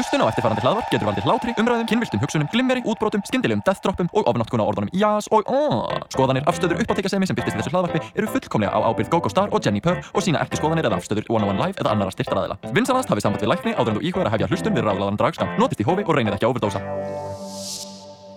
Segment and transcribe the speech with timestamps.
[0.00, 4.30] Hlustun á eftirfarandi hlaðvarp getur valdið hlátri, umræðum, kynviltum hugsunum, glimmeri, útbrotum, skyndilegum deathdroppum og
[4.30, 6.06] ofnáttkuna orðunum jás og aaaah.
[6.14, 9.60] Skoðanir, afstöður, uppáttekasemi sem byrtist í þessu hlaðvarpi eru fullkomlega á ábyrgð GóGó Star og
[9.60, 12.56] Jenni Purr og sína ekki skoðanir eða afstöður One on One Live eða annara styrtaræðila.
[12.72, 15.52] Vinsanast hafið samband við lækni áður en þú íkvæður að hefja hlustun við ráðlaðan dragskam.
[15.60, 16.80] Notist í hófi og reynið ekki að overdósa.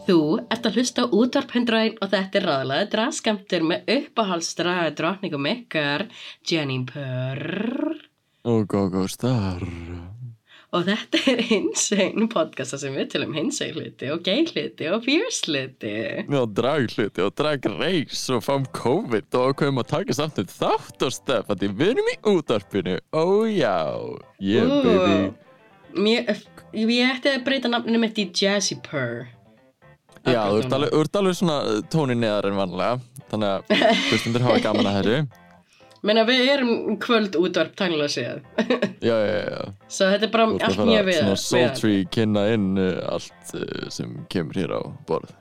[0.04, 0.20] Þú
[0.52, 6.09] ert að hlusta á útvarp 101 og þetta er ráðlega draskamtur með uppáhaldsdraga drotningum ykkar
[6.44, 8.04] Jenny Purr
[8.44, 9.64] Og GóGó Star
[10.73, 15.46] og þetta er hinsegin podcasta sem við tölum hinsegin hluti og gay hluti og fierce
[15.46, 15.94] hluti.
[16.34, 20.49] Og drag hluti og drag reis og fám COVID og ákveðum að taka samt um
[20.49, 22.98] þátt og stef að við erum í útvarpinu.
[23.13, 23.77] Oh já,
[24.41, 25.20] yeah Ú, baby.
[25.94, 26.34] Mér,
[26.74, 29.27] ég ætti að breyta nafninu mitt í Jazzy Purr.
[30.24, 30.63] Já, þú
[31.04, 32.98] ert alveg, svona tóni neðar en vanlega
[33.30, 35.43] þannig að hlustundur hafa gaman að þessu
[36.03, 38.41] Menna við erum kvöld útvarp tangla séð.
[39.03, 41.35] Já, já, já, Svo þetta er bara þú ert að allt mjög fara við svona
[41.35, 45.32] við- sultry kynna inn uh, allt uh, sem kemur hér á borð.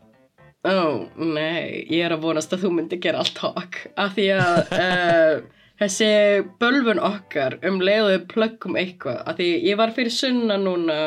[0.63, 0.75] Ó,
[1.19, 5.37] nei, ég er að vonast að þú myndi gera allt takk af því að uh,
[5.83, 6.11] þessi
[6.63, 10.99] bölvun okkar um leiðu plöggum eitthvað af því ég var fyrir sunna núna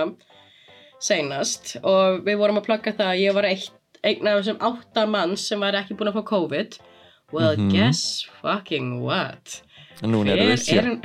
[1.03, 3.71] seinast og við vorum að plugga það að ég var eitt,
[4.03, 6.77] einn af þessum átta manns sem var ekki búin að fá COVID
[7.31, 7.71] Well, Mhm.
[7.73, 9.61] guess fucking what
[10.01, 10.97] núna erum við sjö er,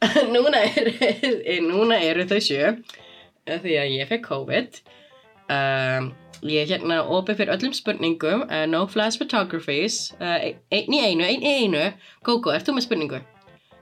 [0.34, 2.72] núna, er, núna eru þau sjö
[3.46, 4.80] því að ég fekk COVID
[5.54, 6.08] um,
[6.42, 11.24] ég er hérna opið fyrir öllum spurningum uh, no flash photographies uh, einn í einu,
[11.24, 11.84] einn í einu
[12.26, 13.22] Gógó, ert þú með spurningu?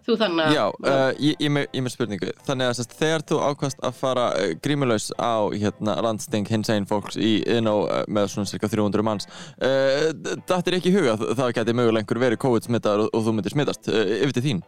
[0.05, 2.33] Þú þannig að Já, uh, ég, ég, með, ég með spurningu.
[2.45, 6.89] Þannig að sest, þegar þú ákvast að fara uh, grímulaus á hérna, landsting hins einn
[6.91, 9.29] fólks í inn á uh, með svona cirka 300 manns
[9.65, 10.13] uh,
[10.45, 13.37] Þetta er ekki í huga að það geti mögulega einhver verið COVID-smittaður og, og þú
[13.39, 14.65] myndir smittast uh, yfir til þín?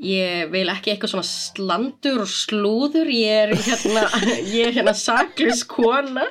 [0.00, 3.08] Ég vil ekki eitthvað svona slandur og slúður.
[3.12, 4.06] Ég er hérna,
[4.76, 6.24] hérna saklus kona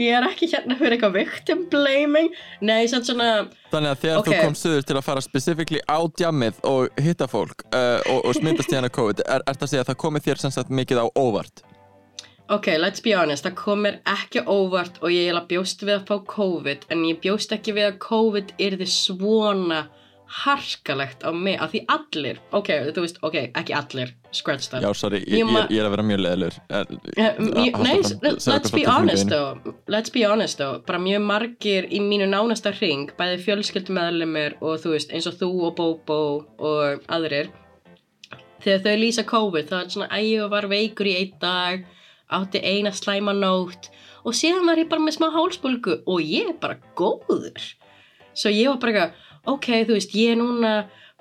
[0.00, 3.28] ég er ekki hérna fyrir eitthvað victim blaming nei, samt svona
[3.70, 4.28] Þannig að þegar Ok.
[4.30, 8.34] þú komst söður til að fara specifíkli á djammið og hitta fólk uh, og, og
[8.38, 10.74] smittast í hana COVID er, er það að segja að það komið þér sem sagt
[10.74, 11.64] mikið á óvart
[12.52, 16.08] Ok, let's be honest, það kom mér ekki óvart og ég eiginlega bjóst við að
[16.10, 19.78] fá COVID en ég bjóst ekki við að COVID yrði svona
[20.26, 24.90] harkalegt á mig, af því allir ok, þú veist, ok, ekki allir scratch that Já,
[24.96, 26.84] sorry, ég, Ég ég, er að vera mjög leðilur Eh,
[27.38, 29.58] mjög- Nei, let's be honest though.
[29.86, 30.80] Let's be honest though.
[30.86, 35.50] Bara mjög margir í mínu nánasta hring Bæði fjölskyldumæðlimir og þú veist eins og þú
[35.68, 36.20] og Bobo
[36.58, 37.50] og aðrir
[38.64, 41.84] Þegar þau lýsa COVID þá er svona að ég var veikur í einn dag
[42.32, 43.90] átti eina slæma nótt.
[44.24, 47.60] Og síðan var ég bara með smá hálsbólgu og ég er bara góður.
[48.34, 49.12] Svo ég var bara eitthvað
[49.50, 50.72] ok, þú veist, ég er núna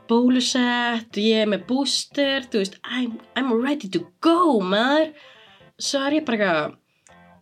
[0.10, 5.14] bólusett, ég er með booster, þú veist, I'm, I'm ready to go, maður.
[5.82, 6.78] Svo er ég bara eitthvað,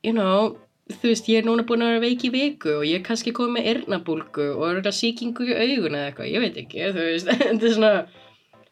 [0.05, 0.55] you know,
[0.91, 3.33] þú veist, ég er núna búin að vera veik í viku og ég er kannski
[3.35, 7.07] komið með eyrnabólgu og er þetta sýkingu í augun eða eitthvað, ég veit ekki, þú
[7.07, 7.93] veist, þetta er svona,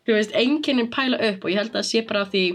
[0.03, 2.46] þú veist, einkennin pæla upp og ég held að sé bara af því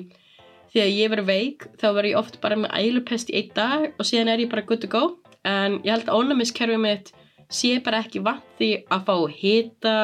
[0.74, 4.08] þegar ég verið veik þá verð ég oft bara með ælupest í einn dag og
[4.08, 5.04] síðan er ég bara good to go
[5.46, 7.12] en ég held að ónæmiskerfið mitt
[7.54, 9.96] sé bara ekki vant því að fá hita,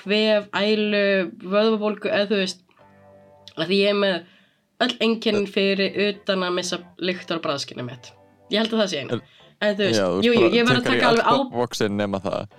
[0.00, 1.06] kvef, ælu,
[1.42, 2.64] vöðvabólgu eða þú veist
[3.52, 4.18] að því ég er með
[4.82, 8.10] öll einkennin fyrir utan að missa lyktar og bræðskynni mitt.
[8.50, 9.20] Ég held að það sé einu
[9.62, 12.58] en þú veist, Já, þú jú, ég var að taka alveg á boxin nema það.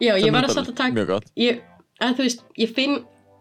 [0.00, 1.62] Já, ég var að satt að taka ég,
[2.00, 2.96] að þú veist, ég finn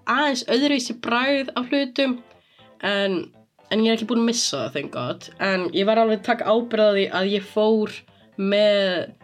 [0.09, 2.17] aðeins öðruvísi bræð á hlutum
[2.85, 3.17] en,
[3.69, 5.29] en ég er ekki búin að missa það, thank god.
[5.41, 7.95] En ég var alveg að taka ábyrðaði að ég fór
[8.39, 9.15] með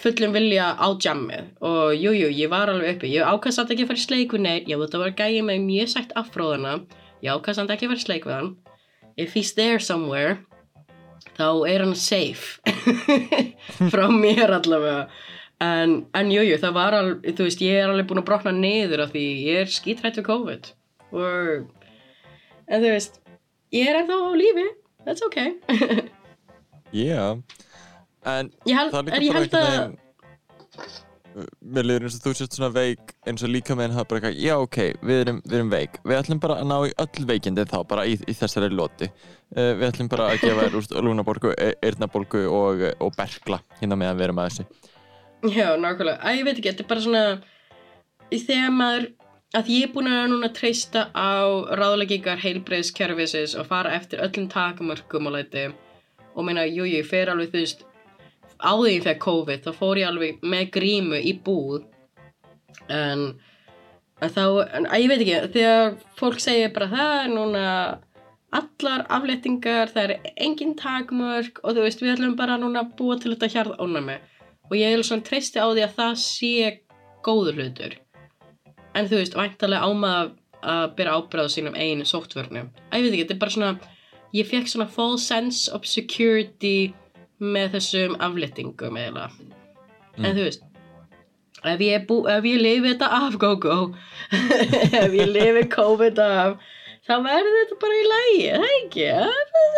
[0.00, 1.50] fullum vilja á jammið.
[1.66, 3.10] Og jújú, jú, ég var alveg uppi.
[3.12, 5.66] Ég ákast samt ekki að fara í sleik við neitt já, þetta var gæði með
[5.66, 6.76] mjög sætt afróðuna.
[7.24, 8.54] Ég ákast samt ekki að fara í sleik við hann.
[9.20, 10.38] If he's there somewhere
[11.36, 12.60] þá er hann safe
[13.92, 15.08] frá mér allavega.
[15.60, 18.54] En, en jújú, jú, það var alveg þú veist, ég er alveg búin að brotna
[18.56, 20.70] niður af því ég er skítrætt við COVID.
[21.12, 21.66] Og
[22.70, 23.20] en þú veist
[23.76, 24.68] ég er ennþá á lífi,
[25.04, 25.58] that's okay.
[26.96, 27.36] Já
[28.28, 29.98] En ég held, það er líka bara held að veginn
[31.62, 34.18] Mér liður eins og þú sést svona veik eins og líka með henn það bara
[34.18, 35.98] eitthvað Já ok, við erum, við erum veik.
[36.02, 39.06] Við ætlum bara að ná í öll veikindi þá bara í, í þessari loti.
[39.54, 41.52] Uh, Við ætlum bara að gefa úrst lúnaborgu,
[41.86, 44.66] eyrnaborgu og, og bergla hérna með að vera með þessu.
[45.54, 46.18] Já, nákvæmlega.
[46.18, 47.24] Æ, ég veit ekki, þetta er bara svona
[48.30, 49.06] í þegar maður
[49.60, 51.46] að ég er búin að núna treysta á
[51.78, 55.68] ráðleggingar heilbreiðskerfisins og fara eftir öllum takamörkum og leiti
[56.34, 57.86] og meina, jú, ég fer alveg þú veist
[58.60, 61.86] á því ég fekk COVID, þá fór ég alveg með grímu í búð.
[62.90, 63.24] En,
[64.20, 67.66] þá, en, að ég veit ekki þegar fólk segir bara það er núna
[68.60, 73.18] allar afléttingar, það er engin takmörk og þú veist, við ætlum bara núna að búa
[73.20, 74.18] til þetta hjarð ónami
[74.70, 76.52] og ég er svona treysti á því að það sé
[77.26, 77.96] góður hlutur.
[78.94, 82.70] En þú veist, væntalega ámað að byrja ábyrðað sínum einu sóttvörnum.
[82.92, 83.72] Ég veit ekki, þetta er bara svona
[84.36, 86.92] ég fekk svona false sense of security
[87.40, 90.24] með þessum afléttingum eða mm.
[90.24, 90.66] en þú veist
[91.60, 92.12] ef ég,
[92.48, 93.78] ég lifi þetta af GóGó
[95.02, 96.60] ef ég lifi COVID af
[97.06, 99.08] þá verður þetta bara í lægi það er ekki,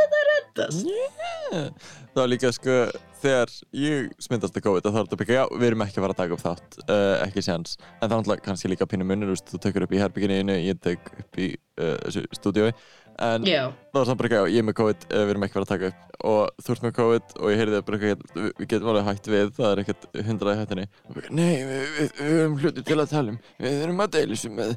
[0.02, 1.88] þetta rettast yeah.
[2.18, 2.76] var líka sko
[3.22, 6.16] þegar ég smyndast að COVID þá er þetta byggja, já, við erum ekki að fara
[6.16, 9.60] að taka upp þátt uh, ekki séans, en það er kannski líka pínu munir, þú
[9.62, 12.72] tökur upp í herbygginu ég tök upp í uh, stúdiói
[13.18, 13.62] en Já.
[13.92, 15.66] það var samt bara ekki, já, ég er með COVID uh, við erum ekki verið
[15.66, 16.08] að taka upp.
[16.32, 19.30] Og þú ert með COVID og ég heyrði það bara ekki, við getum alveg hægt
[19.32, 20.86] við það er ekkert hundraði hættinni
[21.34, 23.40] nei, við, við, við höfum hluti til að tala um.
[23.66, 24.74] Við erum að deilisum með,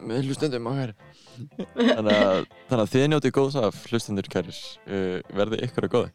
[0.00, 0.94] með hlustendum okkar.
[1.74, 4.62] Þannig að, þannig að þið njótið góðs af hlustendur kæris.
[4.86, 6.14] Uh, verði ykkur að góði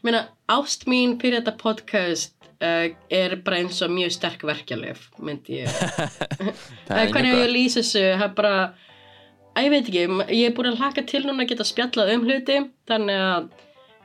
[0.00, 5.60] Meina, ást mín fyrir þetta podcast uh, er bara eins og mjög sterk verkjalið myndi
[5.60, 5.80] ég.
[6.88, 8.04] Það er hvernig ég lýsa þessu?
[8.14, 8.54] Það er bara,
[9.54, 10.04] að ég veit ekki
[10.36, 12.58] ég er búin að hlaka til núna að geta spjallað um hluti
[12.90, 13.48] þannig að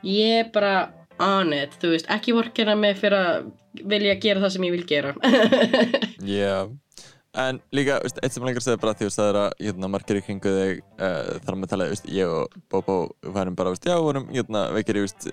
[0.06, 0.74] ég er bara
[1.22, 3.46] on it, þú veist, ekki vorkina mig fyrir að
[3.86, 5.12] vilja gera það sem ég vil gera.
[6.36, 6.66] Já,
[7.40, 10.24] en líka, veist, eitt sem lengur segði bara því það er að hérna, margir í
[10.26, 12.98] kringu þig uh, þar með talað, veist, ég og Bobo
[13.36, 15.28] varum bara, veist, já, vorum hérna, veikir í veist,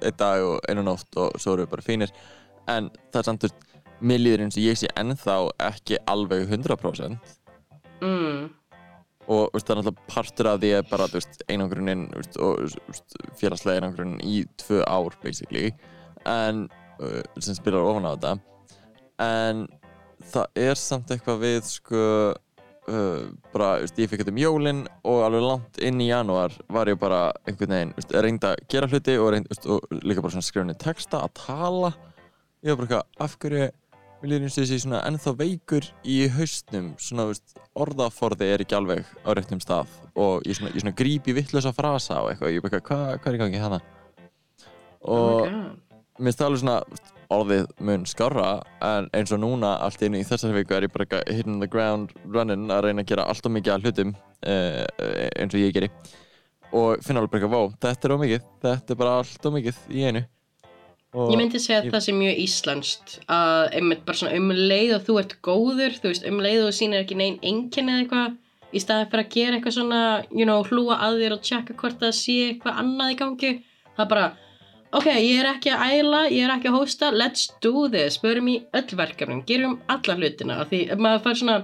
[0.00, 2.16] einn dag og einu nótt og svo erum við bara fínir.
[2.72, 3.68] En það er samt, veist,
[4.02, 5.36] mér líður eins og ég sé ennþá
[5.68, 7.32] ekki alveg 100%
[8.02, 8.48] mm.
[9.30, 13.82] Og veist, það er náttúrulega partur af því að bara veist, einangruninn veist, og félagslega
[13.82, 15.72] einangruninn í tvö ár basically.
[16.28, 16.66] En
[17.02, 18.32] uh, sem spilar ofan á þetta.
[19.22, 19.66] En
[20.32, 22.06] það er samt eitthvað við sko
[22.88, 26.98] uh, bara, ég fikk þetta um jólinn og alveg langt inn í janúar var ég
[27.00, 27.94] bara einhvern veginn,
[28.24, 31.92] reynda að gera hluti og, reynd, og líka bara skrifni texta að tala.
[32.62, 33.70] Ég var bara eitthvað, af hverju
[34.22, 38.76] Mér líður eins og þessi svona ennþá veikur í haustnum, svona veist, orðaforði er ekki
[38.78, 42.52] alveg á réttum stað og ég svona, ég svona gríp í vittlösa frasa og eitthvað,
[42.54, 43.80] ég er bara, hvað hva er í gangi hana?
[45.02, 45.96] oh Og god.
[46.22, 46.76] mér alveg svona,
[47.34, 48.46] orðið mun skarra,
[48.86, 51.70] en eins og núna allt einu í þessari viku er ég bara eitthvað hitting the
[51.72, 54.84] ground running að reyna að gera allt og mikið af hlutum uh,
[55.34, 55.90] eins og ég geri.
[56.70, 59.82] Og finna alveg bara eitthvað, vá, þetta er ómikið, þetta er bara allt og mikið
[59.90, 60.22] í einu.
[61.12, 64.94] Ég myndi segja að ég- það sé mjög íslenskt að einmitt bara svona um leið
[64.96, 68.04] og þú ert góður, þú veist, um leið og þú sýnir ekki neinn einkenni eða
[68.06, 68.38] eitthvað
[68.72, 70.00] í staðið fyrir að gera eitthvað svona,
[70.32, 73.52] you know, hlúa að þér og tjekka hvort það sé eitthvað annað í gangi
[73.92, 74.24] það er bara,
[74.92, 78.48] ok, ég er ekki að æla, ég er ekki að hósta let's do this, börum
[78.48, 81.58] í öll verkefnum gerum alla hlutina, því maður fær svona,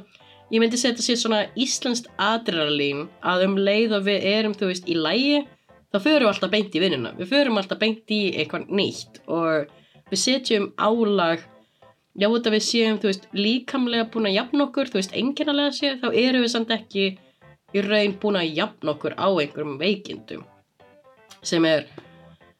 [0.53, 4.69] ég myndi segja þetta sé svona íslenskt adrenalín að um leið og við erum, þú
[4.75, 5.47] veist, í lægi
[5.93, 7.15] þá förum við alltaf beint í vinnuna.
[7.19, 9.71] Við förum alltaf beint í eitthvað nýtt og
[10.11, 11.47] við setjum álag.
[12.19, 15.95] Já þetta við séum þú veist líkamlega búin að jafna okkur þú veist enginnalega sé
[16.01, 17.05] þá erum við samt ekki
[17.77, 20.43] í raun búin að jafna okkur á einhverjum veikindum
[21.47, 21.87] sem er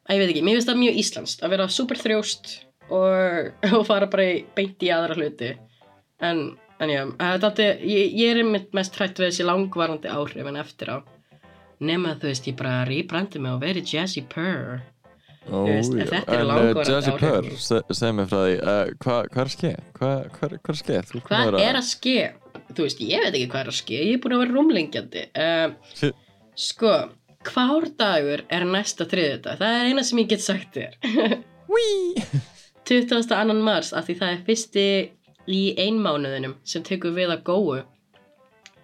[0.07, 2.53] að ég veit ekki, mér finnst það mjög íslenskt að vera super þrjóst
[2.89, 5.53] og, og fara bara í, beint í aðra hluti.
[6.25, 6.43] En,
[6.79, 7.03] en já,
[7.43, 10.97] þetta, ég, ég er einmitt mest hrætt við þessi langvarandi áhrif en eftir á
[11.79, 14.79] nema þú veist ég bara rýbrandi mig og verið Jazzy Purr
[15.49, 17.13] Ó, veist, þetta eru en uh, langvarandi Jazzy.
[17.21, 19.73] Purr, se, segð mér frá því uh, hvað hva er að ske?
[19.97, 20.99] hvað hva, hva er að ske?
[21.09, 22.17] Þú hvað er að ske?
[22.75, 25.23] þú veist ég veit ekki hvað er að ske ég er búin að vera rúmlengjandi
[25.43, 26.19] uh, Shit.
[26.59, 26.93] sko
[27.49, 30.97] hvár dagur er næsta þriðjudag það er eina sem ég get sagt þér
[31.71, 32.25] Whee!
[32.89, 33.55] 22.
[33.61, 34.85] mars af því það er fyrsti
[35.49, 37.79] í einmánuðinum sem tekur við að góu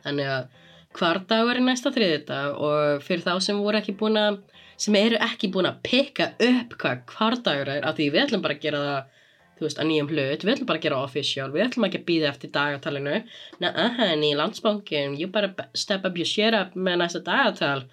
[0.06, 0.62] þannig að
[0.96, 4.40] hvar dagur er næsta þriðjudag og fyrir þá sem voru ekki búin að
[4.80, 8.44] sem eru ekki búin að pikka upp hvað hvar dagur er af því við ætlum
[8.44, 9.12] bara að gera það
[9.56, 11.46] þú veist, að nýjum hlut, við ætlum bara að gera official.
[11.54, 13.14] Við ætlum ekki að býða eftir dagatalinu.
[13.64, 17.86] Aha, ný landsbankin you better step up your shit up með næsta dagatal.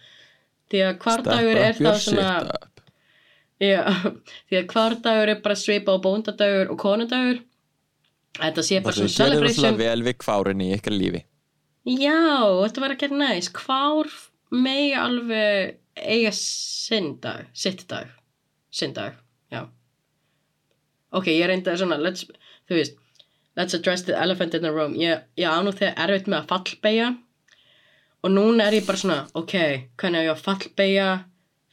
[0.73, 2.33] Því að hvar Step dagur er your svona.
[3.63, 3.83] Já,
[4.51, 7.43] því að hvar dagur er bara svipa á bóndadagur og konadagur
[8.33, 9.79] Þetta sé bara Það svona sem gerir rosalega celebration.
[9.85, 11.21] vel við kvárin í ykkar lífi
[11.89, 12.19] Já,
[12.63, 13.51] þetta var ekki næs.
[13.57, 14.11] Hvar
[14.55, 18.09] megi alveg eiga sinn dag sitt dag,
[18.73, 19.17] sinn dag
[19.53, 19.67] já.
[21.13, 22.25] Ok, ég reyndi að svona let's,
[22.69, 22.97] þú veist,
[23.59, 24.95] let's address the elephant in the room.
[24.97, 27.11] Ég, ég á nú þegar erfitt með að fallbeigja
[28.23, 29.55] og núna er ég bara svona ok,
[30.01, 31.11] hvernig á ég að fallbeigja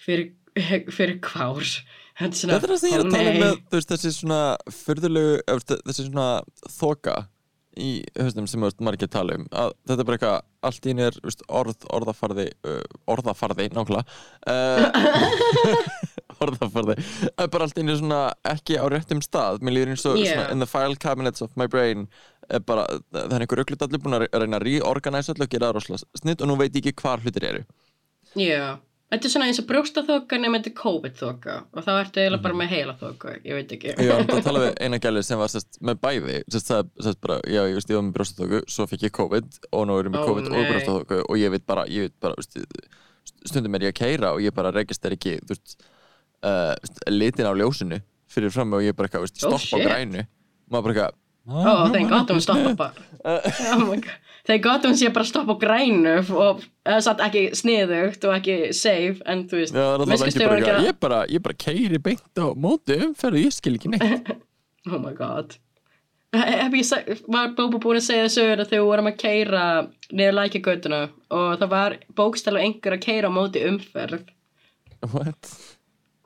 [0.02, 0.30] fyrir,
[0.98, 1.64] fyrir hvár
[2.20, 3.44] Þetta er svona, Þetta er það sem ég er ó að tala um nei.
[3.46, 4.40] með þú veist, þessi svona
[4.76, 5.36] fyrðulegu
[5.88, 6.26] þessi svona
[6.74, 7.14] þoka
[7.80, 11.18] í höstum sem margir tala um að þetta er bara eitthvað, allt í einu er
[11.60, 12.46] orð, orðafarði
[13.10, 14.04] orðafarði, nákvæmlega
[14.52, 15.80] uh,
[16.44, 16.96] orðafarði.
[17.40, 19.62] Er bara allt í einu svona ekki á réttum stað.
[19.66, 20.34] Mér líður eins og Yeah.
[20.36, 22.08] svona in the file cabinets of my brain
[22.50, 25.70] er bara, það er einhver öllut allir búin að reyna að reorganize allir og gera
[25.70, 27.64] það rosalega snitt og nú veit ég ekki hvar hlutir eru.
[28.38, 28.78] Já,
[29.10, 32.58] þetta er svona eins og brjóstaþoka nema þetta er COVID-þoka og þá ertu eiginlega bara
[32.60, 33.94] með heila þoka, ég veit ekki.
[33.96, 37.22] Ég var að tala við eina gæli sem var sest, með bæði sest, það, sest,
[37.26, 40.18] bara, já, ég veist, ég var með brjóstaþóku svo fikk ég COVID og nú erum
[40.18, 40.68] við COVID og nei.
[40.72, 42.60] brjóstaþóku og ég veit bara, ég veit bara veist,
[43.50, 45.80] stundum er ég að keira og ég bara regist er ekki þú veist,
[46.46, 46.76] uh,
[47.10, 49.88] litin á ljósinu fyrir fram og ég bara eitthvað, veist, Oh, stopp á shit.
[49.90, 50.28] grænu
[50.70, 51.10] maður bara
[51.50, 53.06] Ó, þeir gott um að stoppa bara.
[53.74, 54.29] oh my god.
[54.50, 56.62] Þeir gott að sé bara að stoppa á grænu og
[57.06, 61.44] satt ekki sniðugt og ekki safe en þú veist, Já, bara gera- ég bara, ég
[61.46, 64.32] bara keiri beint á móti umferð og ég skil ekki neitt.
[64.88, 65.58] Oh my god.
[66.32, 69.64] Hef ég var Bóbo búin að segja þessu að þegar við vorum að keira
[70.08, 71.00] niður lækjagötuna
[71.36, 74.24] og það var bókstælu einhver að keira á móti umferð.
[75.04, 75.52] What?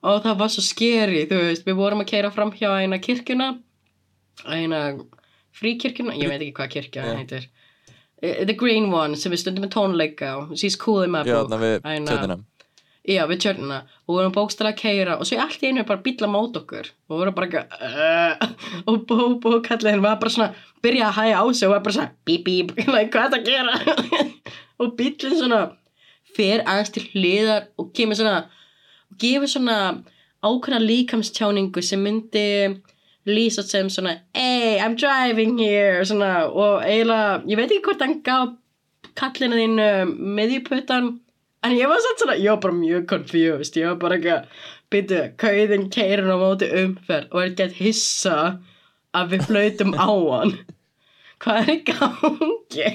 [0.03, 1.65] og það var svo skeri, þú veist.
[1.65, 3.49] Við vorum að keira fram hjá eina kirkjuna
[4.49, 4.79] eina
[5.57, 7.19] fríkirkjuna ég veit ekki hvað kirkja yeah.
[7.19, 7.49] heitir
[8.23, 11.51] The Green One sem við stundum með tónleika á She's Cool in my Já, book.
[11.51, 12.39] þannig við tjötuna
[13.03, 13.77] Já, við tjörnina.
[14.07, 16.27] Og við vorum bókstæla að keira og svo í allt í einu er bara bíla
[16.31, 16.87] mót okkur.
[17.09, 18.53] Og við vorum bara ekki uh,
[18.87, 20.53] og Bóbo kallinn var bara svona
[20.85, 23.41] byrja að hæja á sig og var bara svona bíp bíp, like, hvað er þetta
[23.41, 24.29] að gera?
[24.81, 25.59] Og bílinn svona
[26.33, 28.37] fer aðeins til hliðar og kemur svona
[29.11, 29.77] og gefur svona
[30.43, 32.47] ákveðna líkamstjáningu sem myndi
[33.29, 38.19] lýsa sem svona hey, I'm driving here svona, og eiginlega, ég veit ekki hvort hann
[38.25, 38.53] gaf
[39.19, 39.87] kallinu þínu
[40.39, 41.09] miðjuputtan
[41.63, 45.23] en ég var svona, ég var bara mjög confused ég var bara ekki að byrja
[45.41, 48.37] kauðin keirin á móti umferð og er gett hissa
[49.13, 50.55] að við flautum á hann
[51.43, 52.89] hvað er í gangi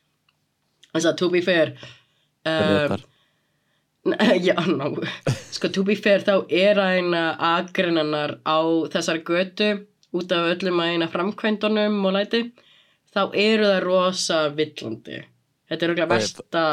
[0.92, 1.74] þess að to be fair
[2.46, 3.09] um.
[4.46, 4.86] já, ná
[5.52, 7.24] sko to be fair þá er aðeina
[7.56, 8.58] agrinnanar á
[8.92, 9.70] þessari götu
[10.16, 12.40] út af öllum aðeina framkvæmdunum og læti
[13.10, 15.20] þá eru það rosa villandi.
[15.70, 16.64] Þetta er okkur Ok, versta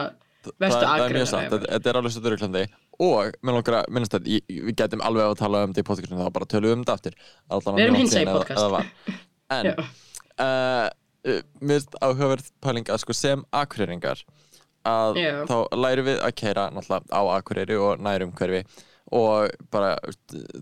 [0.95, 1.65] er ever.
[1.67, 2.63] þetta, er alveg svo dörruglandi
[3.03, 6.21] og mér langar að minnast að við getum alveg að tala um þetta í podcastinu
[6.21, 7.17] þá bara tölum við um þetta aftur.
[7.77, 9.21] Við erum hinsegin síðan eða- podcast.
[9.57, 10.87] en uh,
[11.59, 14.23] mér finnst áhugaverð pæling að sko sem akureyringar
[14.87, 15.33] að Já.
[15.49, 18.63] þá lærum við að keira náttúrulega á akureyri og nærum hverfi
[19.15, 19.93] og bara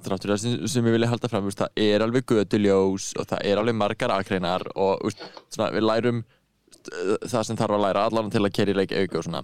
[0.05, 3.61] þráttur það sem, ég vilja halda fram veist, það er alveg göduljós og það er
[3.61, 6.91] alveg margar akreinar og veist, svona, við lærum veist,
[7.31, 9.43] það sem þarf að læra allan til að keira í leik auka og svona.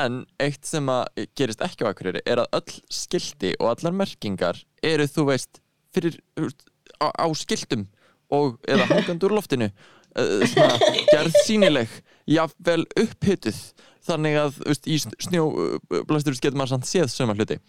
[0.00, 4.60] En eitt sem að gerist ekki á Akureyri er að öll skilti og allar merkingar
[4.86, 5.60] eru þú veist
[5.92, 6.20] fyrir
[7.02, 7.88] á, á skiltum
[8.30, 10.78] og eða hangandi úr loftinu uh, svona,
[11.10, 11.96] gerð sínileg
[12.30, 13.60] jafnvel upphituð
[14.06, 17.60] þannig að veist, í snjóblastur getur maður samt séð söma hluti.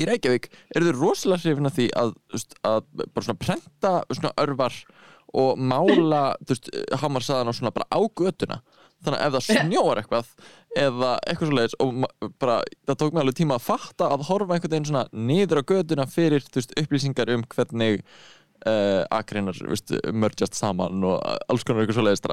[0.00, 4.32] Í Reykjavík eru þau rosalega hrifin af því að, veist, að bara svona prenta svona
[4.40, 4.78] örvar
[5.34, 6.70] og mála veist,
[7.02, 8.60] hamarsaðan og svona bara á götuna.
[9.04, 10.30] Þannig að ef það snjóar eitthvað
[10.80, 12.54] eða eitthvað svo leiðis og bara,
[12.88, 16.06] það tók mig alveg tíma að fatta að horfa einhvern veginn svona niður á götuna
[16.08, 18.00] fyrir veist, upplýsingar um hvernig
[18.64, 19.60] uh, akreinar
[20.16, 22.24] mörgjast saman og alls konar eitthvað svo leiðis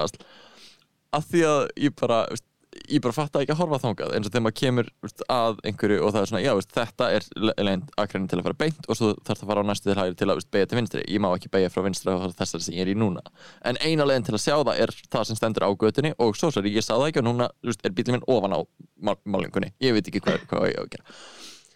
[1.16, 2.46] að því að ég bara veist,
[2.88, 5.98] ég bara fatta ekki að horfa þangað eins og þegar maður kemur veist, að einhverju
[6.06, 8.96] og það er svona já, veist, þetta er leginn akrein til að fara beint og
[8.98, 11.04] svo þarf það að fara á næstu til hægri til að beigja til vinstri.
[11.12, 13.20] Ég má ekki beigja frá vinstri og þessari sem ég er í núna.
[13.68, 16.48] En eina leginn til að sjá það er það sem stendur á götunni og svo
[16.54, 18.60] svo ég sá það ekki og núna er bílinn minn ofan á
[19.04, 21.04] mál- málingunni ég veit ekki hvað, hvað ég á að gera.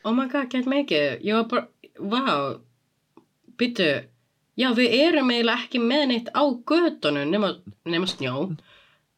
[0.07, 1.21] Oh my god, get mikið.
[1.27, 1.69] Ég var bara,
[2.01, 2.57] wow
[3.61, 3.91] byttu,
[4.57, 7.53] já við erum eiginlega ekki með neitt á götunum nema,
[7.85, 8.49] nema snjó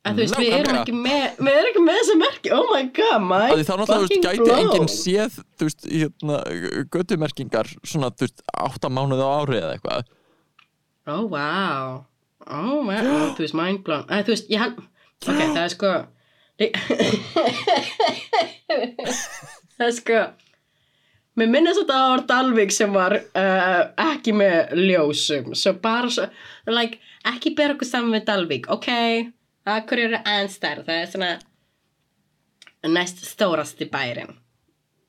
[0.08, 2.84] en þú veist, við erum ekki með við erum ekki með þessa merki, oh my
[2.98, 6.36] god my að því þá náttúrulega fucking gæti enginn séð þú veist, hérna,
[6.94, 10.14] götumerkingar svona, þú veist, átta mánuð á ári eða eitthvað.
[11.08, 12.04] Oh wow.
[12.48, 14.06] Oh wow, oh, þú veist, mind blown.
[14.08, 15.92] Að, þú veist, ég hann ok, það er sko
[19.78, 20.20] það er sko
[21.38, 25.52] Mér minnast að það var Dalvik sem var uh, ekki með ljósum.
[25.54, 26.24] Svo bara svo,
[26.66, 26.98] like,
[27.30, 28.88] ekki bera okkur saman með Dalvik ok,
[29.76, 31.30] akkur eru anstær það er svona
[32.88, 34.36] næst stórasti bærin.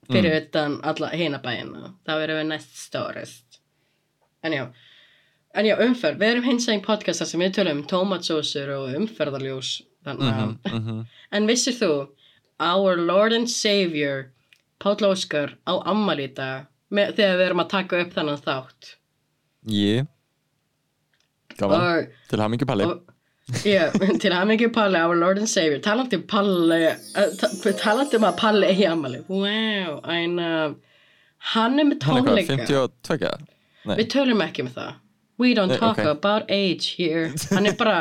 [0.10, 1.94] Fyrir utan alla hina bæina.
[2.06, 3.60] Þá erum við næst stórist
[4.44, 4.64] en já.
[5.54, 8.92] En já, umferð, við erum hins veginn podcast þar sem við tölum um tómatsósur og
[9.00, 9.72] umferðarljós.
[10.06, 11.06] Þannig að mm -hmm.
[11.36, 12.10] En vissir þú,
[12.60, 14.30] our Lord and Savior,
[14.80, 18.96] Páll Óskar, á ammali í dag, með, þegar við erum að taka upp þannig þátt.
[19.68, 20.08] ég?
[21.58, 22.86] Gaman, Og- til hamingi Palli.
[22.86, 23.04] og-
[23.66, 23.90] Já,
[24.22, 25.82] til að mikið Palli, our Lord and Savior.
[25.84, 27.50] Talandi um Palli uh, ta
[27.82, 30.72] talandi um að Palli eigi ammali wow, en uh,
[31.54, 32.58] hann er með Hann er hvað, tónleika?
[33.10, 33.30] 52?
[33.90, 34.98] Nei, við tölum ekki um það.
[35.40, 36.10] We don't talk ok.
[36.12, 37.30] about age here.
[37.54, 38.00] Hann er bara,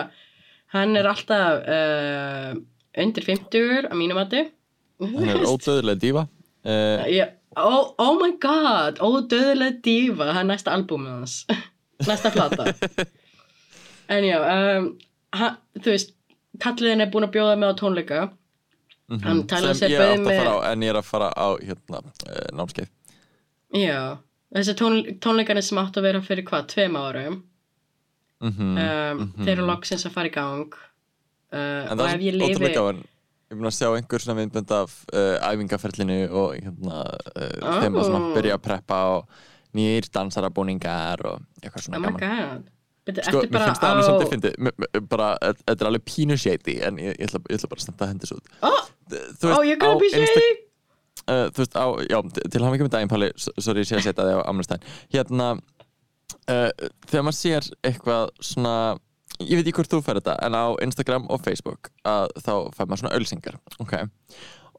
[0.75, 2.57] hann er alltaf uh,
[2.99, 4.49] undir 50 á mínum mati.
[5.00, 6.26] Hann er ódöðlega dífa
[6.69, 7.31] yeah.
[7.57, 11.37] oh, oh my god ódöðlega dífa, það er næsta albúmið hans.
[12.07, 12.73] Næsta plata.
[14.09, 14.85] En já um,
[15.37, 16.15] hann, þú veist
[16.63, 18.23] kalliðin er búin að bjóða mig á tónleika.
[19.25, 21.07] Hann talar sem sér ég er átt að með fara á en ég er að
[21.09, 22.91] fara á hérna, uh, námskeið.
[23.79, 24.01] Já,
[24.57, 27.39] þessi tón, tónleikarnir sem áttu að vera fyrir hvað, tveim árum.
[28.39, 28.75] Mm -hmm.
[28.85, 30.75] um, þeir eru loksins að fara í gang.
[31.49, 32.73] Uh, og ef er ég lifi
[33.49, 36.99] ég er búin að sjá einhver svona myndbönd af uh, æfingaferlinu og hérna,
[37.33, 37.81] uh, Oh.
[37.81, 39.25] þeim að byrja að preppa og
[39.73, 42.69] nýjir dansarabúningar og eitthvað svona oh gaman
[43.09, 44.57] Byrju, Sko, mér bara finnst það alveg svolítið fyndið.
[44.59, 47.81] M- m- bara, þetta er alveg pínu shady en ég, ég, ætla, ég ætla bara
[47.81, 48.50] að standa að hendis út.
[48.69, 50.49] Oh, Þú oh you're gonna be shady.
[51.29, 52.19] Uh, þú veist, á, já,
[52.53, 55.49] til hann ekki með daginn Palli, sorry, ég sé að setja þig á amnastæðin hérna
[56.49, 56.71] uh,
[57.09, 58.75] þegar maður sér eitthvað svona
[59.43, 62.88] ég veit ekki hvort þú fær þetta en á Instagram og Facebook að þá fær
[62.88, 63.95] maður svona ölsingar ok?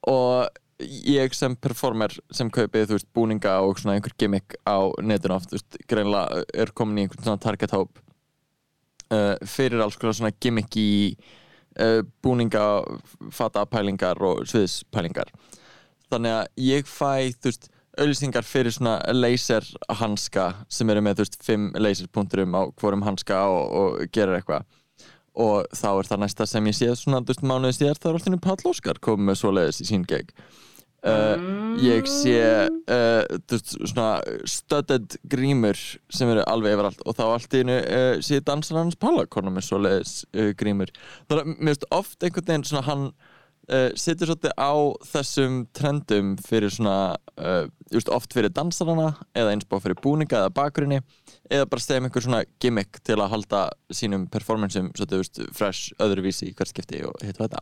[0.10, 0.50] Og
[1.12, 5.52] ég sem performer sem kaupið þú veist búninga og svona einhver gimmick á netinu oft,
[5.52, 8.00] þú veist, greinlega er komin í einhvern svona target hóp
[9.14, 11.16] uh, fyrir alls konar svona gimmicky
[11.80, 12.64] uh, búninga
[13.36, 15.32] fatapælingar og sviðspælingar.
[16.10, 21.40] Þannig að ég fæ þú veist, auðlýsingar fyrir svona laserhanska sem eru með þú veist,
[21.46, 24.66] fimm laserpunkturum á hvorum hanska og, og gerir eitthvað.
[25.40, 28.18] Og þá er það næsta sem ég séð svona, þú veist, mánuði síðar þá er
[28.18, 30.34] alltaf Pall Óskar komið með svoleiðis í sín gig
[31.08, 31.48] uh,
[31.84, 32.36] ég sé
[32.68, 35.80] uh, svona studded grímur
[36.12, 39.58] sem eru alveg yfirallt og þá allt í einu uh, sé dansar hans Palla konum
[39.58, 40.92] með svoleiðis uh, grímur.
[41.30, 43.12] Þannig að mér veist oft einhvern veginn svona hann
[44.02, 44.74] situr svolítið á
[45.06, 47.20] þessum trendum fyrir svona
[47.94, 50.98] just oft fyrir dansarana eða eins bá fyrir búninga eða bakgrunni
[51.54, 53.60] eða bara stegum einhver svona gimmick til að halda
[53.94, 57.62] sínum performanceum svolítið just, fresh öðruvísi í hvert skipti og hitt og þetta.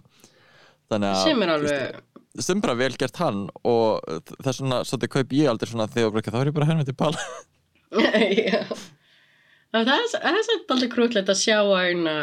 [1.25, 1.99] Sem er alveg
[2.43, 4.03] sem bara vel gert hann og
[4.37, 6.87] það er svona, svolítið kaup ég aldrei svona þegar bara, þá er ég bara henni
[6.87, 7.25] til pala
[8.47, 8.63] Já.
[9.73, 12.15] það er samt aldrei krútlegt að sjá eina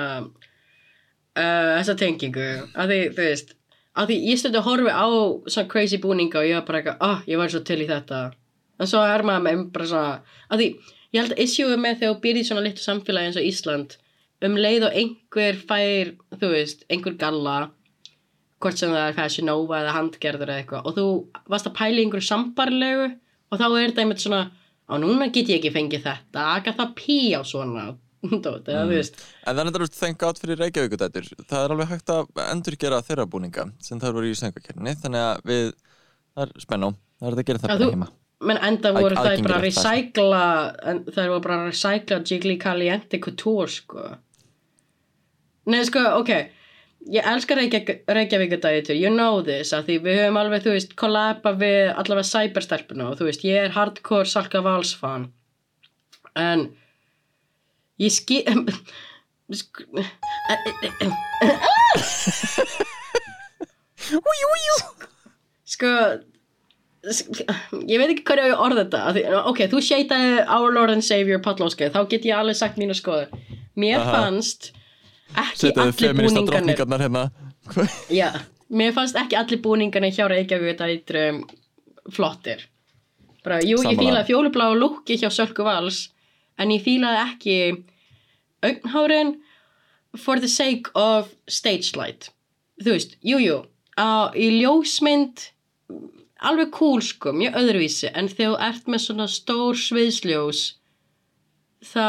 [1.38, 2.48] uh, þessa tengingu.
[2.74, 3.55] Að því, þú veist
[3.94, 5.07] að því ég stundu að horfi á
[5.55, 8.22] svona crazy búninga og ég var bara eitthvað, ah, ég var svo til í þetta.
[8.83, 10.14] En svo er maður með bara svona
[10.50, 10.68] að því,
[11.14, 13.96] ég held að issue með þegar þú í svona litlu samfélagi eins og Ísland
[14.44, 17.59] um leið og einhver fær þú veist, einhver galla
[18.64, 20.87] hvort sem það er Fashion Nova eða handgerður eða eitthvað.
[20.88, 21.05] Og þú
[21.53, 24.40] varst að pæla í einhverju sambarlegu og þá er þetta einmitt svona
[24.85, 27.85] á núna get ég ekki fengið þetta aga það pí á svona.
[28.44, 29.18] Dót, eða þú veist.
[29.44, 33.00] En þannig að það er þengt átt fyrir Reykjavíkudætur það er alveg hægt að endurgera
[33.05, 35.66] þeirra búninga sem það voru í söngakerninni þannig að við,
[36.33, 36.90] það er spennó.
[37.20, 38.09] Það er að gera það bara þú- heima.
[38.48, 40.40] menn enda voru það bara að það, recycla
[41.14, 44.07] það voru bara að recycla Jiggly Caliente Couture sko.
[45.68, 46.33] Nei sko, ok
[47.14, 51.52] ég elskar Reykjavík, Reykjavíkudætur you know this, að því við höfum alveg þú veist, kollaba
[51.61, 55.28] við allavega cyberstelpuna og þú veist, ég er hardcore Salka Vals fan.
[56.35, 56.68] En
[58.00, 58.44] ég skil
[59.54, 59.85] sk
[65.64, 65.90] sko
[67.04, 67.44] sk-
[67.88, 71.04] ég veit ekki hverju ég orða þetta af því, ok, þú sheitaði Our Lord and
[71.04, 73.33] Savior Pallóskei, þá get ég alveg sagt mínu skoður
[73.80, 74.12] mér Aha.
[74.14, 74.70] fannst
[75.32, 77.00] ekki allir feminista búningarnir.
[77.04, 77.24] hérna.
[78.20, 78.30] Já,
[78.68, 81.44] mér fannst ekki allir búningarnir hjá Reykjavík dætrum
[82.12, 82.68] flottir.
[83.44, 84.00] Bara, jú, ég Sammála.
[84.00, 86.08] fílaði fjólubláu lúki hjá Sölku Vals
[86.58, 87.56] en ég fílaði ekki
[88.64, 89.34] augnhárin
[90.16, 92.30] for the sake of stage light.
[92.80, 93.58] Þú veist, jú, jú
[93.98, 95.50] á, í ljósmynd
[96.44, 100.62] alveg cool sko, mjög öðruvísi en þegar þú ert með svona stór sviðsljós
[101.84, 102.08] þá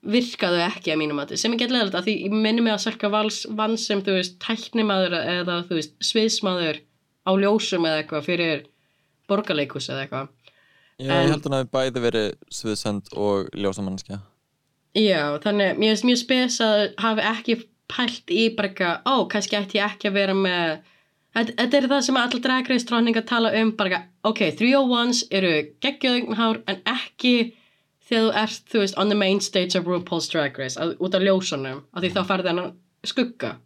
[0.00, 2.84] virkaðu ekki að mínum að sem er gett leðilegt að því ég minni mig að
[2.86, 6.80] Sölka Vals vann sem þú veist tæknimaður eða þú veist sviðsmaður
[7.28, 8.62] á ljósum eða eitthvað fyrir
[9.28, 10.30] borgarleikus eða eitthvað.
[11.00, 14.20] Já, En- ég held að hann hafi bæði verið sviðsend og ljósamannskja
[14.98, 17.58] Já, þannig mér finnst mjög spes að hafi ekki
[17.90, 20.80] pælt í bara eitthvað, ó, kannski ætti ég ekki að vera með
[21.30, 25.52] Þetta þetta er það sem allir dragreistróningar tala um bara ok, 301s eru
[25.84, 27.34] geggjöðugnhár en ekki
[28.10, 31.16] þegar þú ert, þú veist, on the main stage of RuPaul's Drag Race, að, út
[31.16, 32.72] af ljósunum af því þá farði hennar
[33.06, 33.56] skugga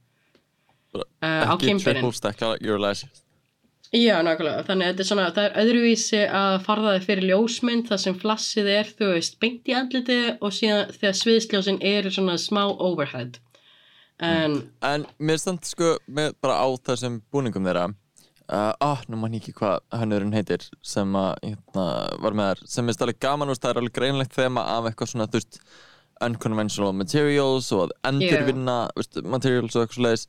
[0.94, 3.24] uh, á lashes
[3.94, 7.85] Já, nákvæmlega, þannig að þetta er svona, það er öðruvísi að farða þig fyrir ljósmynd
[7.87, 12.35] þar sem flassið er, þú veist, beint í andliti og síðan þegar sviðsljósin eru svona
[12.42, 13.38] smá overhead.
[14.18, 17.87] En, En mér stand sko með bara á þessum búningum þeirra
[18.52, 21.87] uh, ah, nú mann ekki hvað hannurinn heitir sem að, hérna,
[22.24, 25.40] var með þær sem er stærlega gaman, er alveg greinlegt þema af eitthvað svona, þú
[25.40, 25.61] veist
[26.24, 29.24] unconventional materials og að endurvinna yeah.
[29.28, 30.28] materials og eitthvað svo leiðis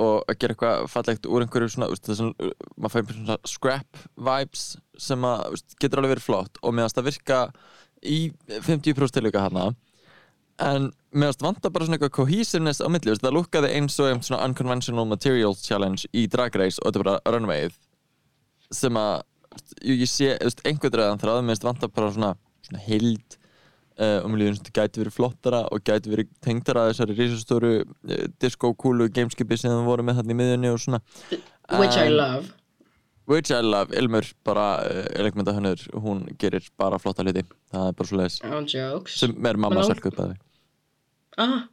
[0.00, 4.64] og að gera eitthvað fallegt úr einhverju svona, veist, svona maður fær svona scrap vibes
[5.00, 7.40] sem að veist, getur alveg verið flott og meðan það virka
[8.00, 9.70] í 50% tilvika hana
[10.62, 14.22] en meðan það vantar bara svona eitthvað cohesiveness á milli, það lukkaði eins og einn
[14.26, 17.76] svona unconventional materials challenge í Drag Race og þetta er bara runwayð
[18.70, 19.22] sem að
[19.82, 22.32] ég sé einhvern veginn þráð meðan það vantar bara svona,
[22.66, 23.38] svona hild
[24.00, 29.58] Uh, og þetta gæti verið flottara og gæti verið tengdara þessari risastóru uh, disco-kúlu gameskipi
[29.60, 31.02] sem það voru með hann í miðjunni og svona.
[31.76, 32.54] Which um, I love.
[33.28, 37.44] Which I love, Ilmur bara uh, elektmyndahönnur, hún gerir bara flotta hluti,
[37.74, 38.38] það er bara svo leiðis
[38.72, 39.18] jokes.
[39.20, 40.46] Sem er mamma sælku upp að þig
[41.40, 41.66] Ah,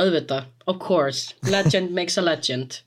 [0.00, 1.34] auðvitað, of course.
[1.44, 2.80] Legend makes a legend.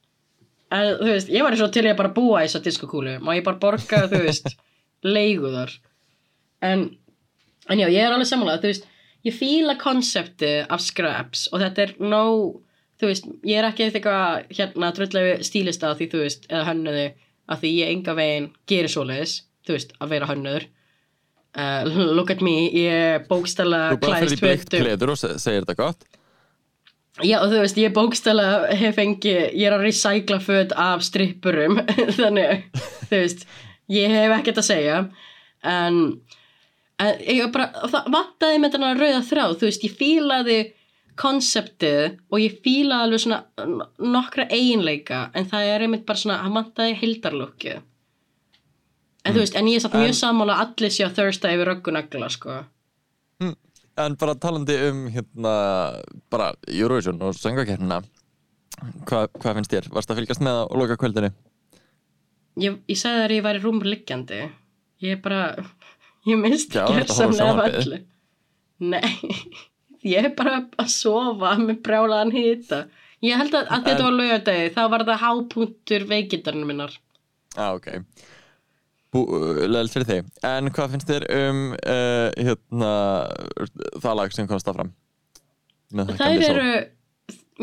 [0.74, 3.36] En þú veist, ég var eins og til ég bara búa í þessa disco-kúlu, má
[3.38, 4.50] ég bara borga þú veist,
[5.06, 5.72] leiguðar
[6.66, 6.90] en
[7.70, 8.88] en já, ég er alveg samanlega, þú veist
[9.28, 12.62] ég fíla konsepti af scraps og þetta er nóg,
[13.00, 17.08] þú veist ég er ekki eitthvað hérna dröldlega stílista því þú veist, eða hönnuði
[17.48, 20.68] að því ég enga veginn gerir svo leiðis þú veist, að vera hönnuður
[21.56, 26.08] uh, look at me, ég bókstala Þú bara fyrir bleikt kleður og segir þetta gott?
[27.26, 31.80] Já, þú veist, ég bókstala hef fengi, ég er að recycla född af strippurum
[32.20, 32.68] þannig,
[33.08, 33.48] þú veist
[33.90, 35.00] ég hef ekkert að segja
[35.66, 36.02] en
[37.02, 40.58] en ég bara, það vattaði með þennan rauða þráð, þú veist, ég fílaði
[41.18, 43.78] konseptið og ég fílaði alveg svona
[44.16, 47.78] nokkra einleika, en það er einmitt bara svona, hann vattaði hildarlokki
[49.28, 51.72] en þú veist, en ég er satt mjög sammála að allir sé að þörsta yfir
[51.72, 52.60] röggunagla, sko
[53.44, 53.56] mm.
[53.98, 55.54] En bara talandi um hérna,
[56.30, 58.02] bara Eurovision og söngakernina
[59.10, 59.90] hvað hva finnst þér?
[59.94, 61.32] Varst það að fylgjast með að loka kvöldinu?
[62.62, 64.44] Ég, ég sagði að ég væri rúmliggjandi
[65.06, 65.42] ég bara
[66.28, 68.00] Ég minnst gerðsamlega öllu.
[68.84, 69.12] Nei,
[70.14, 72.82] ég er bara að sofa með brjálaðan hýta.
[73.24, 76.98] Ég held að, að þetta var lögadegi, þá var það hápunktur veikindarinn minnar.
[77.56, 77.88] Já, ah, ok.
[79.16, 80.30] Leðilt fyrir þig.
[80.46, 82.92] En hvað finnst þér um uh, hérna,
[84.04, 84.68] það lag sem komst?
[85.96, 86.70] Það eru,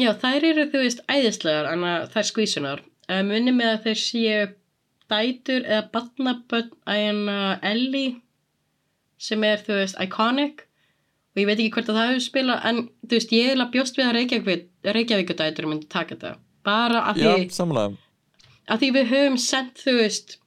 [0.01, 2.85] já, þær eru þú veist æðislegar, en er skvísunar.
[3.29, 4.45] Munni með að þeir séu
[5.13, 7.27] dætur eða batnaböld að
[7.69, 8.15] Ellie
[9.21, 10.65] sem er, þú veist, iconic
[11.35, 13.73] og ég veit ekki hvert að það hefur spila en, þú veist, ég er að
[13.75, 17.87] bjóst við að Reykjavík Reykjavíkudætur myndi taka þetta bara því Já,
[18.73, 20.39] af því við höfum sendt, þú veist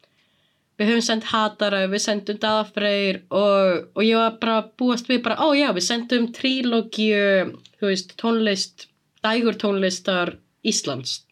[0.77, 5.39] við höfum sendt Hatara við sendum Daðafreyr og, og ég var bara búast við bara,
[5.41, 8.87] ó já, við sendum trílógíu, þú veist tónlist,
[9.25, 10.35] dægur tónlistar
[10.67, 11.23] Íslands,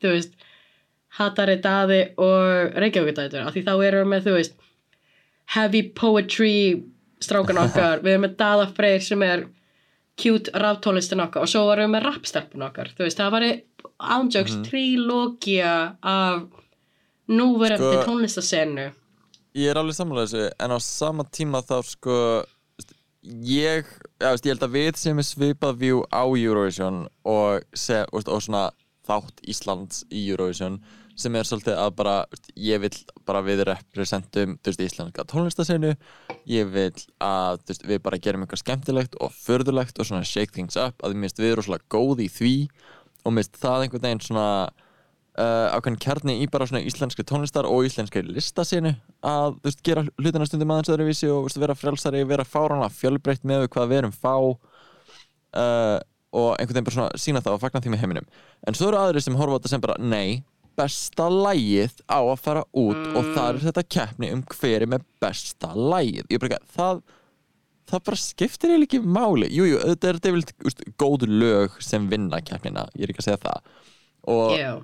[0.00, 0.34] þú veist
[1.18, 4.58] Hatari, Daði og Reykjavíkudætur, af því þá erum við með, þú veist
[5.54, 6.56] heavy poetry
[7.20, 9.46] strákan okkar, við erum með Dada Freyr sem er
[10.18, 12.88] cute ráftónlistin okkar og svo varum við með rapstelpun okkar.
[12.96, 13.44] Þú veist, það var
[13.98, 14.68] ándjóks mm -hmm.
[14.70, 16.42] trílógia af
[17.28, 18.88] núverandi sko, tónlistasennu
[19.58, 22.16] Ég er alveg samanlega þessu en á sama tíma þá sko
[23.22, 23.88] ég,
[24.20, 28.28] já, veist, ég held að við sem er svipað view á Eurovision og, se, og,
[28.28, 28.68] og svona
[29.08, 30.78] þátt Íslands í Eurovision
[31.18, 32.16] sem er svolítið að bara,
[32.54, 32.92] ég vil
[33.26, 35.96] bara við representum, veist, íslenska tónlistasenu,
[36.46, 40.78] ég vil að, veist, við bara gerum eitthvað skemmtilegt og förðulegt og svona shake things
[40.78, 42.54] up, að við erum rosalega góð í því
[43.26, 44.48] og minnst það einhvern veginn svona
[45.38, 50.04] uh, ákveðin kjarni í bara svona íslenski tónlistar og íslenski listasenu að, þú veist, gera
[50.18, 54.14] hlutina stundum aðeins öðruvísi og, veist, vera frelsari, vera fárana fjölbreytt með hvað við erum
[54.14, 55.98] fá uh,
[56.28, 58.30] og einhvern veginn bara svona sína það og fagna því með heiminum
[58.66, 60.42] en svo eru aðri sem horfa á þetta sem bara, nei
[60.78, 63.14] besta lægið á að fara út mm.
[63.18, 67.00] og það er þetta keppni um hver er með besta lægið ég bara, það
[67.88, 72.42] það bara skiptir eiginlega ekki máli jújú, jú, þetta er þetta góð lög sem vinna
[72.44, 73.72] keppnina, ég er ekki að segja það
[74.28, 74.78] og yeah.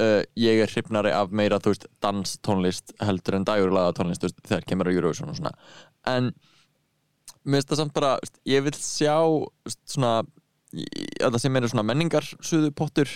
[0.00, 4.66] Uh, ég er hrifnari af meira, þú veist, danstónlist heldur en dagurlaga tónlist veist, þegar
[4.68, 5.54] kemur á Eurovision og svona.
[6.10, 6.32] En
[7.44, 8.14] mér finnst það samt bara
[8.48, 9.16] ég vil sjá
[9.84, 10.16] svona
[11.20, 13.10] það sem er svona menningar suðu pottur.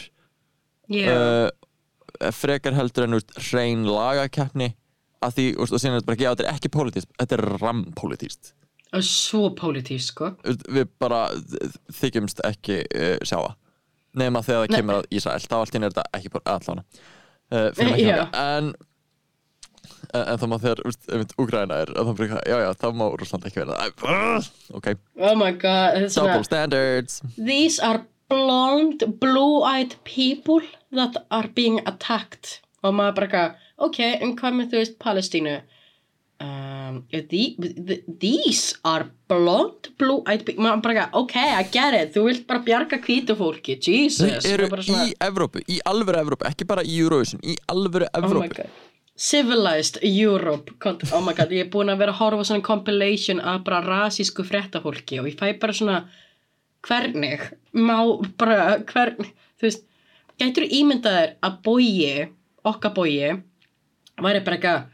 [0.89, 1.51] Yeah.
[1.51, 3.19] uh, frekar heldur en
[3.51, 4.73] hrein lagakeppni.
[5.19, 7.43] Að því, og síðan er þetta bara ekki, já þetta er ekki pólitíst, þetta er
[7.59, 8.53] rampólitíst
[9.05, 10.31] Svo pólitíst, sko.
[10.47, 11.25] Við bara
[11.99, 13.51] þykjumst ekki uh, sjáa
[14.21, 18.05] nema þegar það kemur að Ísrael, þá alltaf er þetta ekki allan uh, fyrir mig
[18.05, 18.29] yeah.
[18.35, 18.75] en
[20.13, 20.83] en, það má þegar,
[21.41, 24.53] Úgræna er að það bara, já, já, þá má Rúsland ekki vera það.
[24.79, 27.21] Ok, Oh my god double standards.
[27.37, 30.61] These are blonde, blue-eyed people
[30.93, 32.61] that are being attacked.
[32.85, 33.45] Og maður bara
[33.83, 35.59] ok, en hvað með þú veist Palestínu
[36.41, 37.23] um, the,
[37.59, 42.13] the, these are blonde, blue-eyed people maður bara ok, I get it.
[42.15, 44.45] Þú vilt bara bjarga hvítu fólki, Jesus.
[44.47, 48.21] Þau eru svona, í Evrópu, í alvöru Evrópu, ekki bara í Eurovision, í alvöru oh
[48.21, 48.63] Evrópu.
[48.63, 48.85] God.
[49.19, 50.71] Civilized Europe
[51.11, 54.45] oh my god, ég er búin að vera að horfa svona compilation af bara rasísku
[54.47, 55.97] fréttafólki og ég fæ bara svona
[56.87, 57.97] hvernig má
[58.39, 59.83] bara hvernig, þú veist
[60.39, 62.13] gætur ímyndaðir að bógi
[62.63, 63.33] okkar bógi
[64.23, 64.87] væri bara eitthvað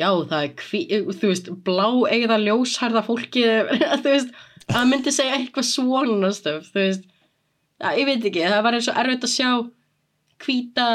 [0.00, 0.82] já það er hví,
[1.20, 3.44] þú veist blá eigða ljósharða fólki
[4.04, 4.30] þú veist,
[4.70, 8.90] að myndi segja eitthvað svona stöf, þú veist ja, ég veit ekki, það var eins
[8.92, 9.50] og erfitt að sjá
[10.44, 10.86] hvíta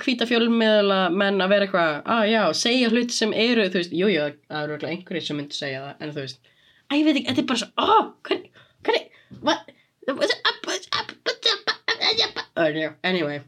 [0.00, 4.14] hvíta fjölmiðla menn að vera eitthvað að já, segja hluti sem eru þú veist, jújú,
[4.14, 6.40] jú, það eru örugglega einhverjir sem myndi segja það en þú veist,
[6.90, 9.08] að ég veit ekki, þetta er bara svo ó, hvernig, hvernig
[9.46, 9.76] what
[13.06, 13.40] anyway,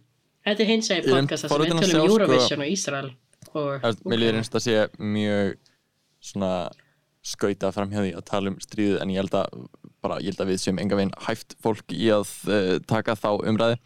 [0.46, 2.72] þetta er hins Ég veginn er podcast þar sem við að tölum sko- Eurovision og
[2.72, 3.10] Ísrael
[3.58, 5.56] og Mér líður einst að sé mjög
[6.22, 6.52] svona
[7.22, 9.66] skauta fram hjá því að tala um stríðið en ég held að
[10.02, 13.30] bara, ég held að við séum enga veginn hæft fólk í að uh, taka þá
[13.46, 13.76] umræði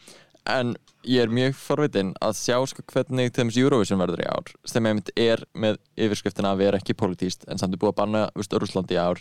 [0.49, 0.77] en
[1.07, 4.87] ég er mjög forvitin að sjá sko hvernig til þess Eurovision verður í ár sem
[4.89, 8.95] einmitt er með yfirskriftina að vera ekki politíst en samt er búið að banna Rúsland
[8.95, 9.21] í ár.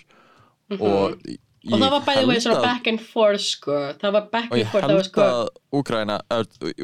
[0.80, 1.74] Og ég Mhm.
[1.74, 4.54] og það var bæðið veið held svona back and forth sko, það var back og
[4.54, 5.48] and ég forth það held var sko, að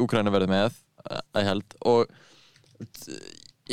[0.01, 1.75] Úkraina verði með að ég held.
[1.85, 2.07] Og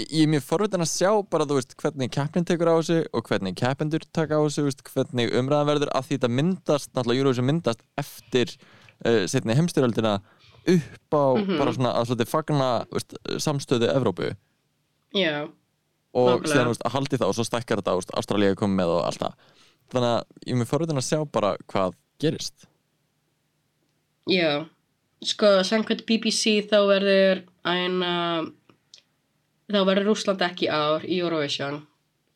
[0.06, 3.28] ég er mjög forvitin að sjá bara þú veist hvernig keppnin tekur á þessu og
[3.28, 7.48] hvernig keppendur taka á þessu veist, hvernig umræðan verður að því þetta myndast náttúrulega Eurovision
[7.48, 8.52] myndast eftir
[9.06, 10.16] uh, setni heimstyröldina
[10.68, 11.58] upp á Mhm.
[11.58, 14.32] bara svona að svolítið fagna veist, samstöðu Evrópu.
[15.16, 15.48] Já
[16.18, 18.92] og síðan veist, að haldi það og svo stækkar þetta veist, Ástralía er komið með
[18.98, 19.34] og allt það.
[19.92, 22.66] Þannig að ég er mjög forvitin að sjá bara hvað gerist.
[24.28, 24.66] Já,
[25.24, 28.10] sko, samkvæmt BBC þá verður eina,
[29.76, 31.82] þá verður Rússland ekki ár í Eurovision.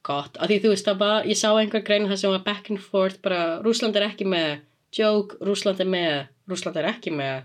[0.03, 2.71] Gott, af því þú veist, það var, ég sá einhver grein það sem var back
[2.73, 4.65] and forth, bara Rússland er ekki með,
[4.99, 6.17] joke, Rússland er með,
[6.51, 7.45] Rússland er ekki með.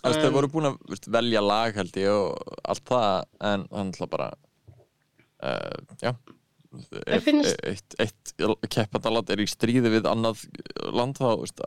[0.00, 3.16] Um, þau voru búin að veist, velja lag held ég og allt það
[3.50, 4.28] en þannig að bara
[5.44, 6.14] uh, já
[7.10, 8.32] ef finnst- eitt, eitt
[8.70, 10.46] keppandaland er í stríði við annað
[10.94, 11.60] land þá veist,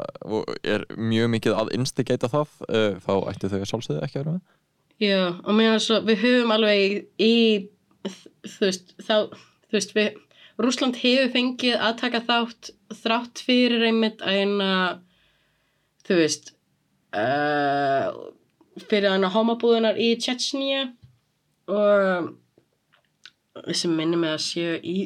[0.64, 4.36] er mjög mikið að instigata það uh, þá ætti þau að sjálfsögðu ekki að vera
[4.38, 4.44] með
[5.02, 7.34] Já, og mér er svo, við höfum alveg í,
[8.06, 10.20] þú veist, þá, þú veist, við,
[10.62, 12.70] Rússland hefur fengið að taka þátt,
[13.02, 15.02] þrátt fyrir einmitt eina,
[16.06, 16.54] þú veist,
[17.18, 18.14] uh,
[18.86, 20.86] fyrir eina homabúðunar í Tjetsnýja
[21.74, 22.32] og
[23.74, 24.98] sem minnir mig að séu í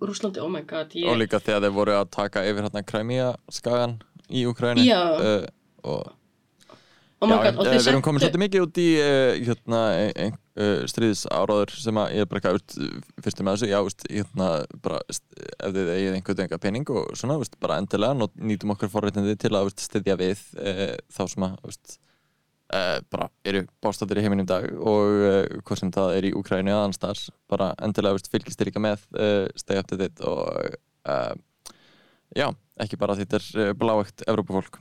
[0.00, 1.08] Rússlandi, oh my god, ég...
[1.08, 3.98] og líka þegar þeir voru að taka yfir hérna Kræmía skagan
[4.32, 5.44] í Ukræni uh,
[5.84, 6.19] og oh my
[7.28, 9.78] Já, god, og eh, við erum komin settu- svolítið mikið út í uh, hérna,
[10.16, 12.76] ein, uh, stríðsáráður sem að ég er bara eitthvað út
[13.26, 14.46] fyrstum með þessu, já, veist, hérna,
[14.86, 18.92] bara ef þið eigið einhvern veginn pening og svona, veist, bara endilega not, nýtum okkur
[18.94, 21.58] forréttindi til að veist, styðja við uh, þá sem að
[23.10, 27.00] bara eru bástættir í heiminum dag og hvað sem það er í Úkræni eða annars
[27.02, 29.02] þar, bara endilega fylgist þér líka með
[29.58, 30.70] stay up to date og
[32.30, 32.46] já,
[32.78, 34.78] ekki bara þetta er bláægt Evrópufólk.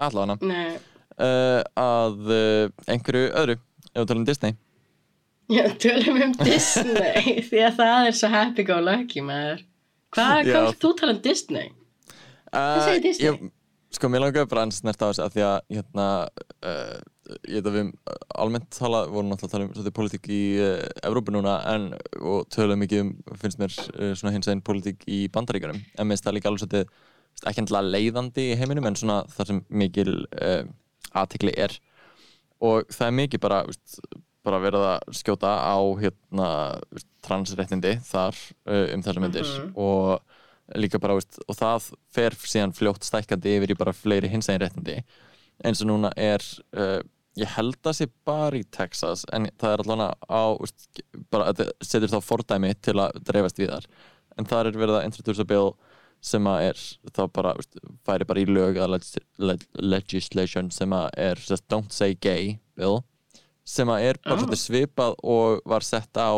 [0.00, 0.78] Allavega Nei,
[1.20, 4.56] uh, að uh, einhverju öðru ef við talum um Disney
[5.50, 9.64] já, tölum um Disney, því að það er svo happy go lucky, maður.
[10.14, 11.72] Hvað, hvað vilt þú tala um Disney?
[12.50, 13.30] uh, segir Disney?
[13.30, 13.56] ég,
[13.90, 16.04] Sko, mér langaði bara að snert á þessu að því að hérna,
[17.50, 17.88] ég veit að við
[18.42, 22.48] almennt tala, vorum náttúrulega að tala um svolítið pólitík í uh, Evrópu núna en, og
[22.54, 26.38] tölum mikið um, finnst mér uh, svona hins einn pólitík í bandaríkjarum en minnst það
[26.38, 30.62] líka alveg svolítið ekki endilega leiðandi í heiminum en svona þar sem mikil uh,
[31.16, 31.76] aðtekli er.
[32.60, 34.00] Og það er mikið bara, veist,
[34.44, 36.50] bara verið að skjóta á hérna,
[36.92, 38.36] veist, transréttindi þar
[38.68, 39.48] uh, um þessar myndir.
[39.48, 39.72] Mhm.
[39.76, 44.62] og líka bara, veist, og það fer síðan fljótt stækkandi yfir í bara fleiri hinsegin
[44.62, 45.00] réttindi.
[45.64, 46.44] Eins og núna er
[46.78, 47.00] uh,
[47.38, 51.52] ég held að sé bara í Texas en það er allan á veist, bara,
[51.84, 53.86] setur þá fordæmi til að dreifast við þar
[54.38, 55.72] en þar er verið að introduce a bill
[56.20, 56.80] sem að er
[57.16, 57.54] þá bara,
[58.04, 59.06] færi bara í lög að leg
[59.40, 63.00] leg legislation sem að er just, don't say gay bill
[63.64, 66.32] sem að er bara svolítið svipað og var sett á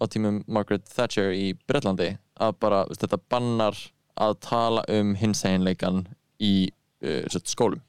[0.00, 3.78] á tímum Margaret Thatcher í Bretlandi að bara þetta bannar
[4.20, 6.04] að tala um hinseginleikan
[6.42, 6.70] í
[7.04, 7.82] uh, skólum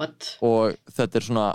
[0.00, 0.36] What?
[0.42, 1.48] og þetta er svona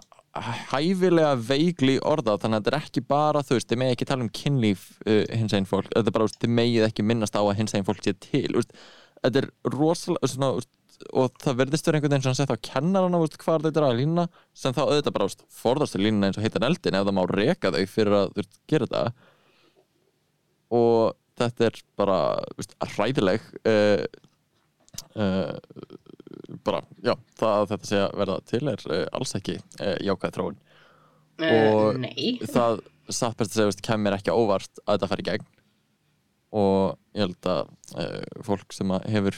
[0.72, 4.26] hæfilega veikli orða þannig að þetta er ekki bara þú veist, þið megið ekki tala
[4.26, 7.56] um kynlíf uh, hins einn fólk, þetta er bara, þið megið ekki minnast á að
[7.62, 8.74] hins einn fólk sé til úst,
[9.24, 10.72] þetta er rosalega svona, úst,
[11.14, 14.28] og það verðist verið einhvern veginn sem sett á kennarana hvað þetta er að lína
[14.58, 17.84] sem þá auðvitað bara forðastu línuna eins og heitan eldin ef það má reka þau
[17.92, 19.28] fyrir að veist, gera þetta.
[20.78, 22.18] Og þetta er bara
[22.98, 24.06] ræðileg uh,
[25.22, 25.54] uh,
[26.68, 29.58] bara, já, það að þetta sé að verða til er uh, alls ekki
[30.06, 30.62] jákvæð þróun.
[31.48, 32.30] Og Nei.
[32.56, 35.52] það satt best að segja, kemur ekki óvart að þetta fær í gegn.
[36.58, 39.38] Og ég held að fólk sem að hefur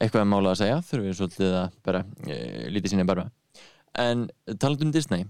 [0.00, 2.00] eitthvað mála að segja þurfum við svolítið að bara
[2.72, 3.26] lítið sína bara
[4.00, 4.24] en
[4.56, 5.26] taland um Disney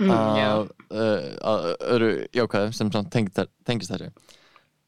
[0.00, 0.68] Mm, að,
[1.44, 4.08] að öru jákvæðum sem tengist, þessu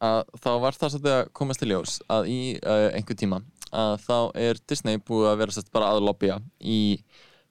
[0.03, 2.39] að þá var það svolítið að komast til ljós að í
[2.97, 3.41] einhver tíma
[3.73, 6.81] að þá er Disney búið að vera sett bara að lobbya í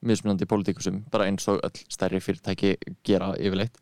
[0.02, 3.78] mismunandi pólitíkusum, bara eins og öll stærri fyrirtæki gera yfirleitt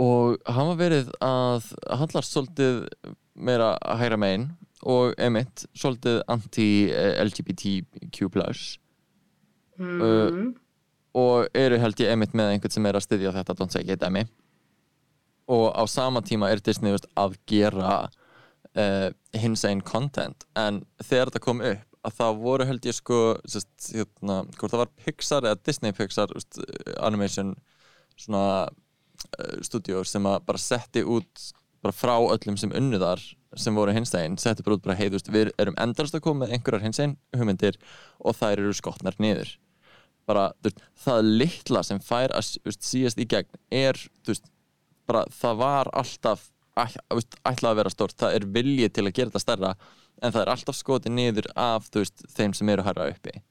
[0.00, 2.86] og hann var verið að handlast svolítið
[3.34, 4.46] meira hægra megin
[4.88, 8.28] og emitt svolítið anti-LGBTQ+.
[9.76, 10.00] mm.
[10.00, 10.52] Uh,
[11.12, 14.04] og eru held ég emitt með einhvern sem er að styðja þetta Don't Say It
[14.06, 14.24] Emmy
[15.50, 18.08] og á sama tíma er Disney veist, að gera
[18.78, 20.46] uh, hins einn content.
[20.58, 24.82] En þegar þetta kom upp að það voru held ég sko sest, hérna, hvort það
[24.84, 26.60] var Pixar eða Disney Pixar veist,
[26.96, 27.54] animation
[28.16, 33.22] svona uh, stúdíu sem að bara setti út bara frá öllum sem unnuðar
[33.58, 36.44] sem voru hins einn, setti bara út bara hey, veist, við erum endalast að koma
[36.44, 37.78] með einhverjar hins einn hugmyndir
[38.20, 39.54] og þær eru skotnar niður.
[40.28, 44.46] Bara, veist, það litla sem fær að síast í gegn er veist,
[45.08, 49.44] bara, það var alltaf ætlað að vera stort, það er viljið til að gera þetta
[49.44, 49.74] stærra
[50.20, 53.42] en það er alltaf skotið niður af þeim sem eru hæra uppi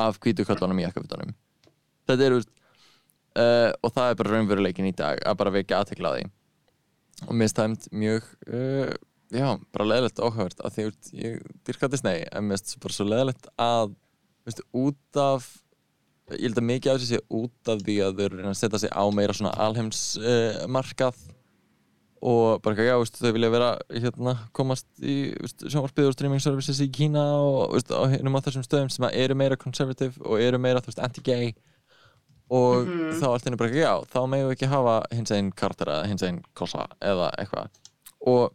[0.00, 1.34] af kvítuköllunum í ekkafutunum
[2.08, 2.38] þetta er
[3.38, 6.30] uh, og það er bara raunveruleikin í dag að bara vekja aðtekla því.
[7.28, 8.94] Og mér stæmt mjög uh,
[9.34, 10.86] já, bara leðilegt áhugavert að því
[11.22, 13.94] ég dyrka Disney en mér stæmt bara svo leðilegt að
[14.76, 15.46] út af
[16.32, 18.92] ég held að mikið af þessi út af því að þau eru að setja sig
[18.92, 21.33] á meira svona alheimsmarkað uh,
[22.24, 26.80] og bara ekki, já, veist, þau vilja vera hérna, komast í sjónvarpið og streaming services
[26.80, 30.60] í Kína og veist, á hennum á þessum stöðum sem eru meira conservative og eru
[30.62, 31.52] meira anti-gay.
[32.48, 33.20] Og mm -hmm.
[33.20, 36.22] þá allt henni bara ekki, já, þá við ekki hafa hins einn karakter eða hins
[36.22, 37.68] einn kosa eða eitthvað.
[38.20, 38.52] Og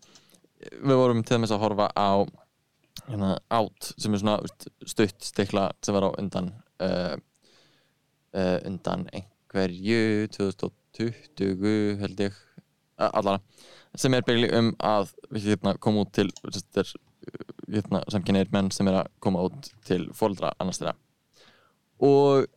[0.81, 2.25] við vorum til dæmis að horfa á
[3.07, 4.39] hérna, Out sem er svona
[4.85, 7.15] stutt stikla sem var á undan uh,
[8.33, 12.33] uh, undan einhverju 2020 held ég
[12.99, 13.39] allara,
[13.95, 16.29] sem er byggli um að við hérna, komum út til
[17.69, 20.95] hérna, samkynniðir menn sem er að koma út til fólkdra annars þeirra
[21.99, 22.47] og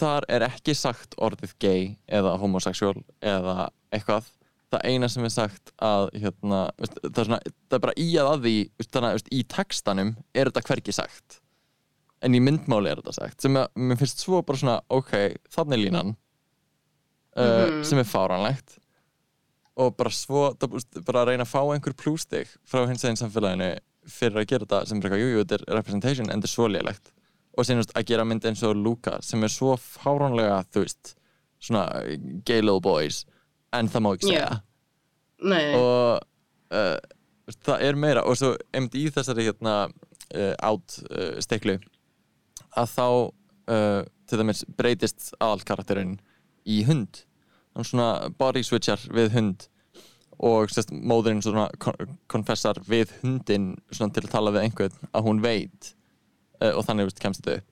[0.00, 4.30] þar er ekki sagt orðið gay eða homosexual eða eitthvað.
[4.70, 8.28] Það eina sem er sagt að hérna, það, er svona, það er bara í að
[8.30, 11.40] að því þannig að í textanum er þetta hverki sagt.
[12.22, 15.14] En í myndmáli er þetta sagt sem að mér finnst svo bara svona ok,
[15.52, 17.82] þannig línan uh, mm -hmm.
[17.90, 18.78] sem er fáranlegt
[19.80, 20.50] og bara svo,
[21.06, 23.70] bara að reyna að fá einhver plústig frá hins eginn samfélaginu
[24.10, 27.12] fyrir að gera þetta sem er jújú, þetta er representation en þetta er svo lélægt
[27.58, 31.14] og sínast að gera mynd eins og Luca sem er svo fáranlega þú veist,
[31.60, 31.86] svona
[32.46, 33.24] gay little boys
[33.76, 34.60] en það má ekki segja.
[35.40, 35.74] Yeah.
[35.78, 36.96] og uh,
[37.64, 40.98] það er meira og svo einmitt í þessari hérna uh, átt
[41.44, 41.78] steklu
[42.78, 46.18] að þá uh, til dæmis breytist aðalkarakterinn
[46.68, 47.24] í hund
[47.86, 49.66] svona body switchar við hund
[50.40, 51.68] og sérst, móðurinn svona
[52.30, 55.90] konfessar við hundin svona til að tala við einhvern að hún veit
[56.62, 57.66] uh, og þannig veist, kemst þetta upp.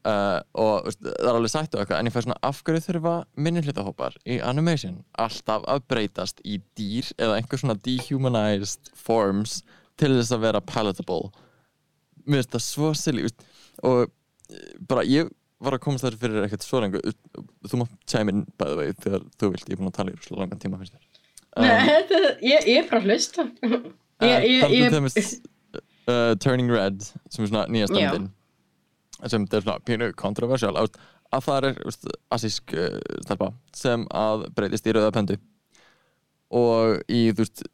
[0.00, 3.16] Uh, og veist, það er alveg sætt og eitthvað en ég fær svona afhverju þurfa
[3.36, 9.58] minnihlutahópar í animation alltaf að breytast í dýr eða einhver svona dehumanized forms
[10.00, 11.28] til þess að vera palatable?
[12.24, 13.26] Mér finnst það svo silly
[13.84, 15.28] og eh, bara ég
[15.60, 17.14] var að komast þar fyrir eitthvað svo lengur.
[17.68, 20.20] Þú mátt tæma inn bæða vegi þegar þú vilt, ég er búin að tala í
[20.24, 21.06] svo langan tíma þér.
[21.50, 21.78] Um, Nei,
[22.46, 23.46] ég, ég er að hlusta.
[24.20, 24.92] Ég, ég, ég
[26.10, 28.28] uh, Turning Red sem er svona nýja stöndin
[29.28, 30.94] sem er svona pínu kontroversial að
[31.44, 31.80] það er
[32.36, 35.38] assísk uh, stelpa sem að breytist í rauða pendu.
[36.56, 37.64] Og í þú veist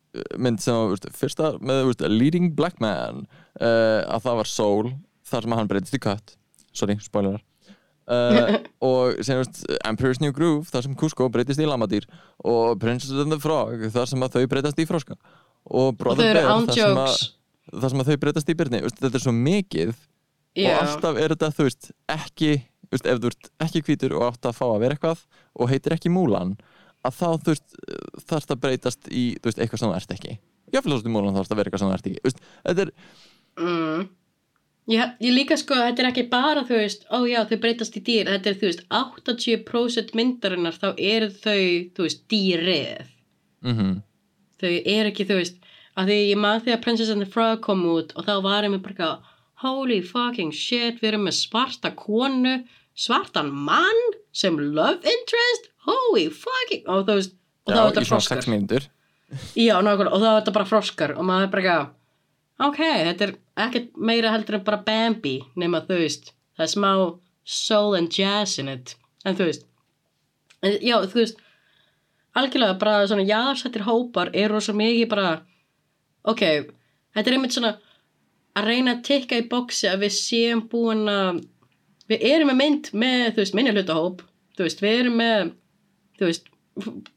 [0.41, 3.25] mynd sem að fyrsta með veist, leading black man
[3.61, 4.91] uh, að það var Soul
[5.27, 6.37] þar sem hann breytist í kött
[6.77, 7.43] sorry, spoilerar
[8.13, 12.07] uh, og sem veist Emperor's New Groove þar sem Cusco breytist í lamadýr
[12.45, 15.19] og Princess and the Frog þar sem að þau breytast í froska.
[15.67, 17.27] Og Brother Bear þar sem, að,
[17.75, 19.93] þar sem að þau breytast í byrni veist, þetta er svo mikið
[20.57, 20.77] yeah.
[20.79, 22.53] og alltaf er þetta þú veist ekki
[22.93, 25.25] veist, ef þú ert ekki hvítur og átt að fá að vera eitthvað
[25.57, 26.55] og heitir ekki Múlan
[27.07, 27.81] að þá þú veist
[28.27, 30.37] þarfst að breytast í veist, eitthvað sem þú ert ekki.
[30.75, 32.47] Jáfnveg þú ert í Múlan þarfst að vera eitthvað sem þú ert ekki.
[32.67, 32.95] Þetta er
[33.63, 34.07] mm.
[34.93, 38.03] Ég, ég líka sko, þetta er ekki bara þú veist, ó já þau breytast í
[38.07, 41.63] dýr þetta er þú veist, 80% myndarinnar þá eru þau,
[41.97, 43.15] þú veist, dýrið.
[43.67, 43.97] Mm
[44.61, 45.65] þau eru ekki, þú veist
[45.97, 48.83] að því ég maður að Princess and the Frog kom út og þá varum við
[48.89, 49.11] bara
[49.65, 52.59] holy fucking shit, við erum með svarta konu
[52.97, 54.03] svartan mann
[54.37, 58.21] sem love interest, holy fucking og þú veist, og þá já, er í þetta svona
[58.21, 58.43] froskar.
[58.45, 58.89] 6 mínútur.
[59.59, 61.95] Já, nákvæmlega, og þá er þetta bara froskar og maður er bara eitthvað
[62.63, 63.37] ok, þetta er
[63.67, 66.93] ekkert meira heldur en bara Bambi nema þú veist, það er smá
[67.47, 68.97] soul and jazz in it.
[69.25, 69.67] En þú veist
[70.63, 71.43] en, já, þú veist
[72.37, 75.29] algjörlega bara svona jáðarsættir hópar eru svo mikið bara
[76.27, 76.43] ok,
[77.17, 77.77] þetta er einmitt svona
[78.57, 81.45] að reyna að tikka í bóksi að við séum búin að
[82.11, 84.23] við erum með mynd með, þú veist, minni hlutahóp
[84.57, 85.51] þú veist, við erum með
[86.17, 86.53] þú veist,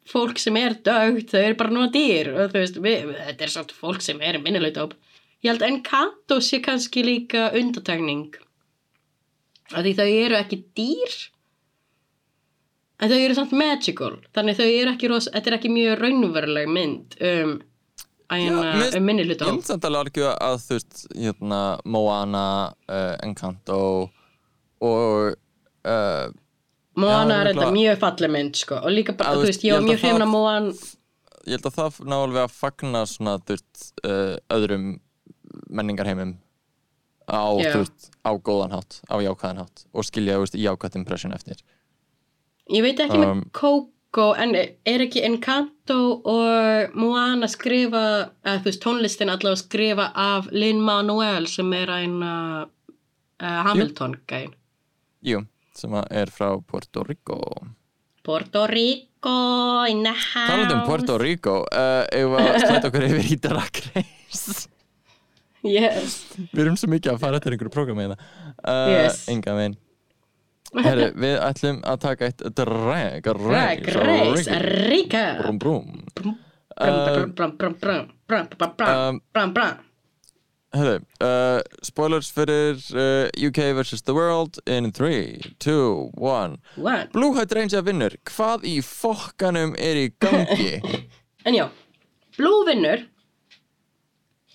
[0.07, 3.79] fólk sem er dögt þau eru bara núna dýr og veist, við, þetta er svona
[3.81, 4.95] fólk sem er minni hlutahóp
[5.43, 8.35] ég held að Encanto sé kannski líka undatekning
[9.69, 11.17] af því þau eru ekki dýr.
[12.99, 14.15] En þau eru samt magical.
[14.35, 17.53] Þannig þau eru ekki ros, þetta er ekki mjög raunveruleg mynd um,
[18.29, 21.61] að hérna, um minni Ég hlutahóp myndi samt alveg argju að þú veist hérna,
[21.95, 22.43] Moana,
[22.91, 23.79] uh, Encanto
[24.83, 25.37] og
[25.87, 26.27] uh,
[26.99, 28.81] Moana Já, er þetta mjög falleg mynd sko.
[28.83, 30.71] Og líka bara, Að, þú veist, ég ég var mjög að hrifin það- að Moan
[31.49, 34.89] ég held að það ná alveg að fagna svona þú veist uh, öðrum
[35.69, 36.37] menningarheimum
[37.29, 41.61] á, veist, á góðan hátt á jákvæðan hátt og skilja veist, jákvæðt impression eftir.
[42.69, 48.03] Ég veit ekki Um, með Coco en er ekki Encanto og Moana skrifa
[48.43, 52.65] eða þú veist, tónlistin allavega skrifa af Lin-Manuel sem er einn uh,
[53.39, 54.53] Hamilton gæn
[55.25, 55.43] Jú,
[55.75, 57.39] sem er frá Puerto Rico.
[58.23, 63.33] Puerto Rico in the house Talandi um Puerto Rico uh, ef að slæta okkur yfir
[63.33, 64.69] í Drag Race
[65.63, 66.19] yes.
[66.53, 68.19] Við erum svo mikið að fara eftir einhverju prógrami hérna
[68.63, 69.23] uh, Yes.
[69.31, 69.77] Enga veginn
[70.69, 74.59] Herru, við ætlum að taka eitt Drag Drag Race
[75.41, 76.37] Brum brum Brum,
[76.79, 79.79] Uh, brum, brum, brum, brum, brum, brum, brum, um, brum, brum.
[80.71, 84.05] Herru, uh, spoilers fyrir uh, UK vs.
[84.07, 87.07] The World in 3, 2, 1 One.
[87.11, 90.77] Blue Hydrangea vinnur Hvað í fokkanum er í gangi?
[91.47, 91.65] En já,
[92.37, 93.03] Blue vinnur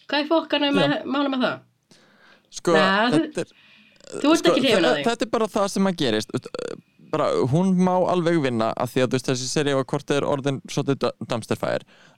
[0.04, 2.00] Hvað er fokkanum með, mála með það?
[2.54, 3.54] Sko, Nei, þetta er
[4.04, 5.04] Þú ert ekki hrifin að því.
[5.08, 6.34] þetta er bara það sem að gerist.
[6.36, 6.74] Uh,
[7.14, 10.62] bara, hún má alveg vinna af því að veist, þessi seri var hvort er orðin
[10.70, 11.12] svolítið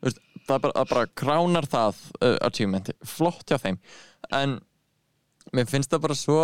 [0.02, 3.78] veist, það bara, bara kránar það uh, achievement, flott hjá þeim.
[4.34, 4.58] En
[5.54, 6.38] mér finnst það bara svo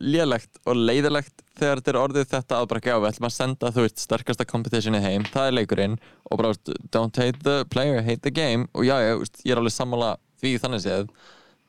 [0.00, 3.84] lélegt og leiðilegt þegar þetta er orðið þetta að bara við ætlum að senda þú
[3.84, 5.98] veist sterkasta competitioni heim, það er leikurinn.
[6.30, 6.54] Og bara,
[6.94, 8.68] don't hate the player, hate the game.
[8.72, 9.12] Og já, já,
[9.44, 11.08] ég er alveg sammála því þannig séð,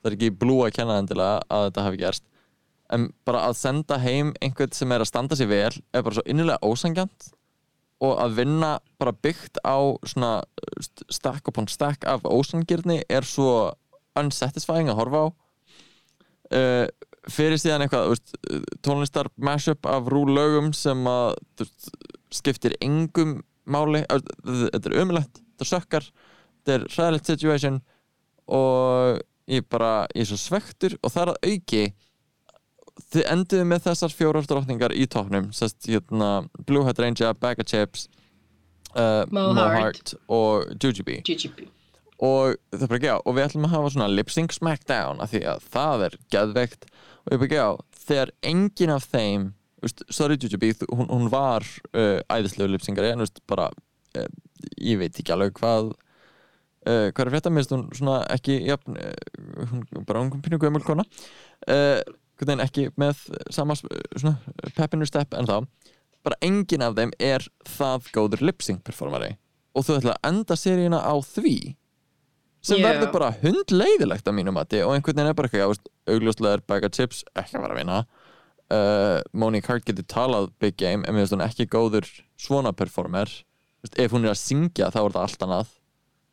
[0.02, 2.26] það er ekki blú að kenna endilega að þetta hafi gerst.
[2.94, 6.24] En bara að senda heim einhvern sem er að standa sér vel er bara svo
[6.30, 7.32] innilega ósangjant
[8.04, 10.32] og að vinna bara byggt á svona
[10.80, 13.74] st- stack upon stack af ósangirni er svo
[14.18, 15.28] unsatisfying að horfa á.
[16.48, 16.86] Uh,
[17.28, 18.38] fyrir síðan eitthvað veist,
[18.86, 21.90] tónlistar mashup af rúlögum sem að veist,
[22.32, 24.06] skiptir engum máli.
[24.08, 26.08] Þetta er umlegt, þetta sökkar
[26.68, 27.82] þetta er hræðilegt situation
[28.48, 31.84] og ég bara ég er svo svektur og það er að auki
[33.14, 36.30] þið enduðu með þessar fjórar drottningar í tóknum sest, hérna,
[36.68, 38.08] Blue Hat Ranger, Bag of Chips
[38.98, 40.16] uh, Mo Heart.
[40.34, 41.22] og Jujubee.
[42.18, 45.22] Og það er bara ekki á og við ætlum að hafa svona lip sync smackdown
[45.22, 46.88] af því að það er geðveikt.
[47.28, 47.72] Og ég bara ekki á
[48.08, 49.46] þegar engin af þeim
[49.86, 51.62] veist, sorry Jujubee, þú- hún, hún var
[51.94, 53.70] uh, æðislegu lip syngari en veist, bara,
[54.18, 54.28] uh,
[54.82, 55.92] ég veit ekki alveg hvað
[56.88, 57.52] uh, hvað er að frétta?
[57.54, 61.06] Minnst hún svona ekki jafn, uh, hún bara hún pínu gömul kona.
[61.68, 62.00] Uh,
[62.64, 63.84] ekki með sama s-
[64.16, 64.38] svona
[64.78, 65.66] peppinu stepp en þá.
[66.24, 67.46] Bara engin af þeim er
[67.78, 69.36] það góður lip sync performari.
[69.78, 71.76] Og þú ætla að enda seríuna á því
[72.68, 72.88] sem Já.
[72.90, 74.82] verður bara hundleiðilegt að mínu mati.
[74.84, 75.78] Og einhvern veginn er bara ekki að
[76.10, 78.00] augljóslega Bag of Chips ekki að vera að vinna.
[79.38, 82.08] Monique Hart getur talað big game en mér finnst hún ekki góður
[82.42, 83.30] svona performer.
[83.96, 85.70] Ef hún er að syngja þá er þetta allt annað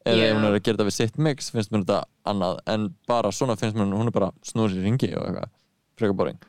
[0.04, 0.24] eða Já.
[0.30, 2.00] ef hún er að gera þetta við sitt mix finnst mér þetta
[2.30, 2.58] annað.
[2.74, 5.54] En bara svona finnst mér hún er bara snúður sér ringi og eitthvað.
[6.00, 6.42] Frekar boring.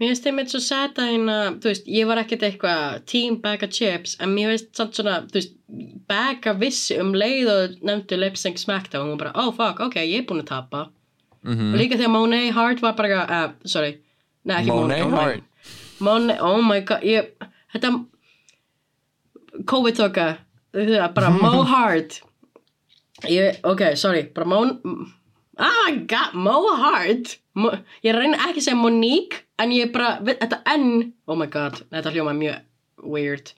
[0.00, 3.62] Mér finnst þeim eitthvað svo sæta hérna, þú veist, ég var ekkert eitthvað team bag
[3.62, 5.54] of chips, en mér finnst samt svona, veist,
[6.10, 9.78] bag of vissi um leið og nefndu lip sync smackdown og hún bara, oh fuck,
[9.84, 10.88] ok, ég er búin að tapa.
[11.42, 13.96] Mm og líka þegar Monet Hart var bara, uh, sorry,
[14.44, 15.48] nei ekki Monet Monet Hart.
[16.02, 17.30] Mon, oh my god ég,
[17.74, 17.92] þetta
[19.70, 20.26] COVID-toka
[21.14, 22.22] bara Mo Hart
[23.30, 24.62] ég, ok, sorry bara Mo
[25.58, 27.38] oh my god, Mo Hart.
[27.54, 27.72] Mo,
[28.04, 32.14] ég reyna ekki að segja Monique en ég bara, þetta N oh my god, þetta
[32.14, 32.62] hljóma mjög
[33.02, 33.52] weird.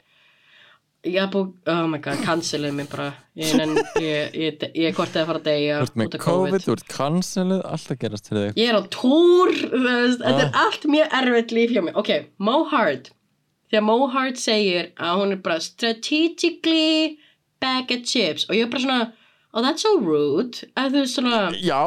[1.04, 3.10] Ég er búið, oh my god, cancelið mér bara.
[3.36, 7.98] Ég er hvort eða fara að deyja Þú ert með COVID, þú ert cancelið alltaf
[8.00, 8.54] gerast til þig.
[8.62, 10.40] Ég er á tór, þetta ah.
[10.46, 13.12] er allt mjög erfitt líf hjá mig ok, Mo Hart.
[13.68, 17.18] Þegar Mo Hart segir að hún er bara strategically
[17.60, 18.48] bag of chips.
[18.48, 19.12] Og ég er bara svona
[19.54, 20.60] oh that's so rude.
[21.08, 21.48] Svona...
[21.56, 21.80] Já,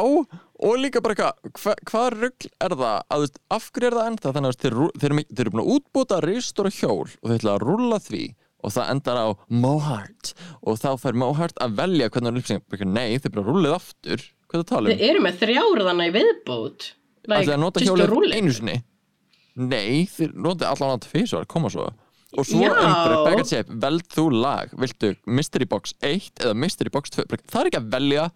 [0.57, 2.97] og líka bara eitthvað hva, hvað rugg er það?
[3.13, 4.65] Að, veist, af hverju er það enda þannig að
[5.03, 8.23] þeir, eru búin að útbúta ristur og hjól og þeir ætla að rulla því
[8.65, 10.33] og það endar á Mohart.
[10.65, 14.25] Og þá fær Mohart að velja hvernig það er lífsing nei, þeir bara rullið aftur.
[14.47, 14.97] Hvað það tala um?
[14.97, 16.89] Þeir eru með þrjáruðana í viðbót.
[17.27, 18.77] Like, Það að nota hjólið einu sinni?
[19.57, 21.87] Nei, þeir notið allan að fyrst var koma svo
[22.37, 24.73] og svo einhverju veld þú lag.
[24.79, 28.27] Viltu Mystery Box 1 eða Mystery Box 2 það er ekki að velja.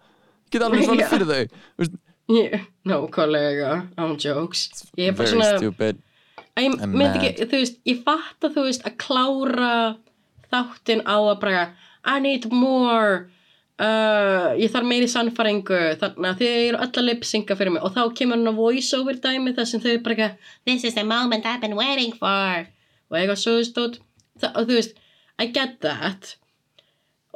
[0.52, 1.92] Geta alveg svona fyrir þau.
[2.32, 2.64] Yeah.
[2.88, 4.68] No, kollega, on jokes.
[4.98, 9.70] Ég er bara svona ekki, veist, ég fatt að þú veist að klára
[10.52, 11.62] þáttinn á að bara
[12.04, 13.30] I need more
[13.80, 17.84] uh, ég þarf meiri sannfaringu þannig að þið eru öll að lipsinga fyrir mig.
[17.86, 20.32] Og þá kemur hann á voice over dæmi þar sem þau bara
[20.66, 22.66] this is the moment I've been waiting for
[23.12, 24.00] og eitthvað svo stótt
[24.48, 24.98] og þú veist,
[25.40, 26.34] I get that.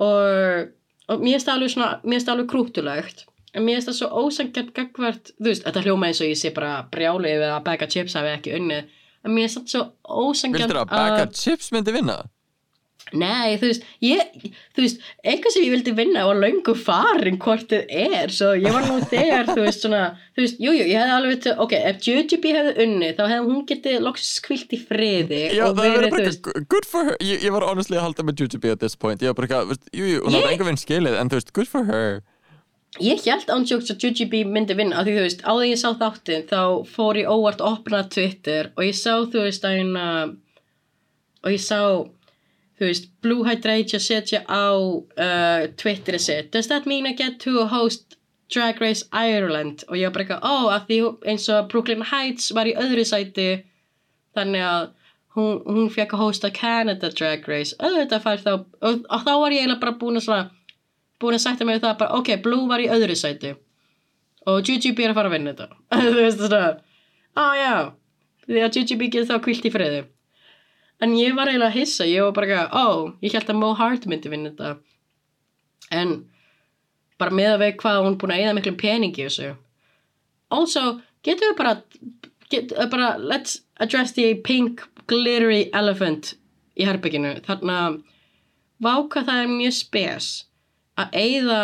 [0.03, 0.69] Og,
[1.09, 3.99] og mér finnst það alveg svona, mér finnst það alveg krútulegt en mér finnst það
[4.01, 7.71] svo ósangjart gagvart, þú veist, þetta hljóma eins og ég sé bara brjálið við að
[7.73, 8.91] of chips hafi ekki unnið.
[9.25, 9.85] En mér finnst það svo
[10.27, 12.19] ósangjart Vildur að of chips myndi vinna?
[13.17, 17.71] Nei, þú veist, ég, þú veist, eitthvað sem ég vildi vinna var laungu farin hvort
[17.73, 20.03] þið er, svo ég var nú þegar, þú veist, svona,
[20.37, 23.51] þú veist, jújú, jú, ég hefði alveg veit, ok, ef Jujubee hefði unni, þá hefði
[23.51, 27.45] hún getið loksist skvilt í friði Já, og verið, þú veist Good for her, ég,
[27.47, 29.75] ég var honestly að halda með Jujubee at this point, ég var bara ekki, þú
[29.75, 32.19] veist, jújú, hún hafði enga vinn skilið, en þú veist, good for her.
[33.03, 35.89] Ég held ánsjóks að Jujubee myndi vinna, af því þú veist, á því ég sá
[36.01, 40.07] þáttinn, þá fór ég óvart að opna Twitter og ég sá, þú veist, að hérna,
[41.45, 41.81] og ég sá
[42.77, 47.65] þú veist, Blue Hydrangea setja á uh, Twitteri sitt does that mean I get to
[47.71, 48.17] host
[48.53, 49.85] Drag Race Ireland?
[49.89, 50.99] Og ég var bara eitthvað, ó, að því
[51.33, 53.49] eins og Brooklyn Heights var í öðru sæti
[54.37, 54.85] þannig að
[55.37, 57.75] hún, hún fekk að hosta Canada Drag Race.
[57.81, 60.45] Auðvitað fær þá og, og þá var ég eiginlega bara búin að svona
[61.23, 63.55] búin að sætta mig það bara, ok, Blue var í öðru sæti.
[64.47, 65.81] Og GGB er að fara að vinna þetta.
[66.07, 66.69] Þú veist það,
[67.35, 67.75] á oh, já.
[68.47, 70.05] Því að GGB getur þá kvilt í friði
[71.03, 72.87] en ég var eiginlega að hissa ég var bara ekki, ó,
[73.25, 74.77] ég held að Mo Hart myndi vinna þetta.
[75.93, 76.17] En
[77.21, 79.53] bara með að veið hvað hún búin að eða miklum peningi þessu.
[80.57, 80.85] Also,
[81.27, 81.75] getur við bara
[82.53, 86.35] get, bara, let's address the pink glittery elephant
[86.77, 87.99] í herbygginu, þannig að
[88.85, 90.31] váka það er mjög spes
[91.01, 91.61] að eigða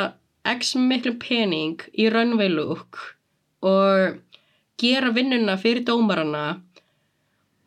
[0.49, 2.99] x miklum pening í runway look
[3.63, 4.19] og
[4.81, 6.63] gera vinnuna fyrir dómarana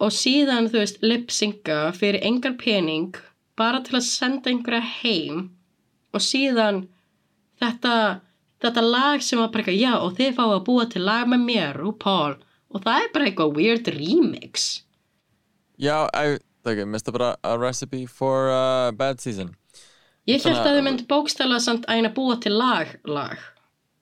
[0.04, 3.16] og síðan þú veist lipsynga fyrir engar pening
[3.60, 5.50] bara til að senda einhverja heim.
[6.16, 6.86] Og síðan
[7.62, 8.22] þetta,
[8.64, 11.46] þetta lag sem var bara eitthvað já og þið fáið að búa til lag með
[11.48, 12.36] mér og Paul
[12.76, 14.68] og það er bara eitthvað weird remix.
[15.80, 19.54] Já, er ekki, minnst það bara a recipe for a bad season.
[20.26, 23.38] Ég held að þau myndi bókstala samt að eina búa til lag, lag.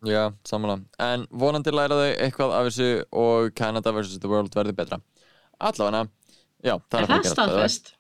[0.04, 2.88] Já, samanlega, en vonandi læra þau eitthvað af þessu
[3.24, 4.20] og Canada vs.
[4.24, 5.00] the World verði betra
[5.70, 6.04] allavega
[6.64, 7.94] já, það er, er það staðfest?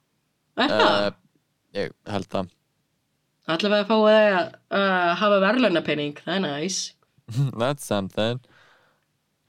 [0.54, 0.98] Er það?
[0.98, 1.16] Uh,
[1.78, 2.52] ég held það.
[3.54, 6.82] Allavega fáið þig að uh, hafa verðlunarpenning, það er næs
[7.62, 8.44] that's something.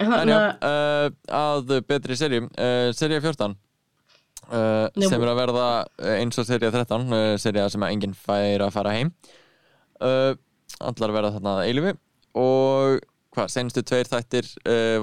[0.02, 2.48] En já, uh, að betri serjum
[2.94, 3.54] serja 14
[4.44, 5.66] sem er að verða
[6.18, 9.12] eins og serja 13 serja sem að enginn fær að fara heim.
[10.02, 11.94] Allar verða þarna eilifi
[12.36, 12.98] og
[13.32, 14.50] hvað, senstu tveir þættir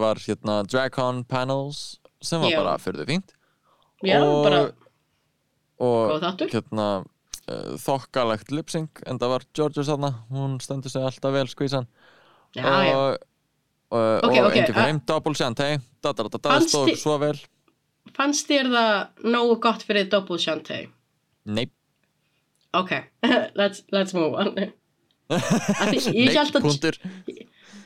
[0.04, 2.60] var hérna Dragcon Panels sem var Já.
[2.64, 3.34] bara fyrir þau fínt
[4.06, 4.62] Já, og, bara
[5.82, 6.52] og góð þáttur.
[6.56, 11.88] hérna uh, þokkalegt lipsing en það var Georgia þarna, hún stendur sig alltaf vel skvísan
[12.56, 12.96] Já, já.
[12.96, 13.18] og,
[13.92, 16.92] og, Ok, og ok, engi fyrir heim double shantay da da da da Fannst stóð
[16.92, 17.40] þi- svo vel
[18.18, 20.88] Fannst þér það nógu gott fyrir Double Shantae?
[21.46, 21.68] nei,
[22.74, 22.92] Ok,
[23.60, 24.56] let's, let's move on
[25.32, 26.98] Af því ég nei, hélt að- punktur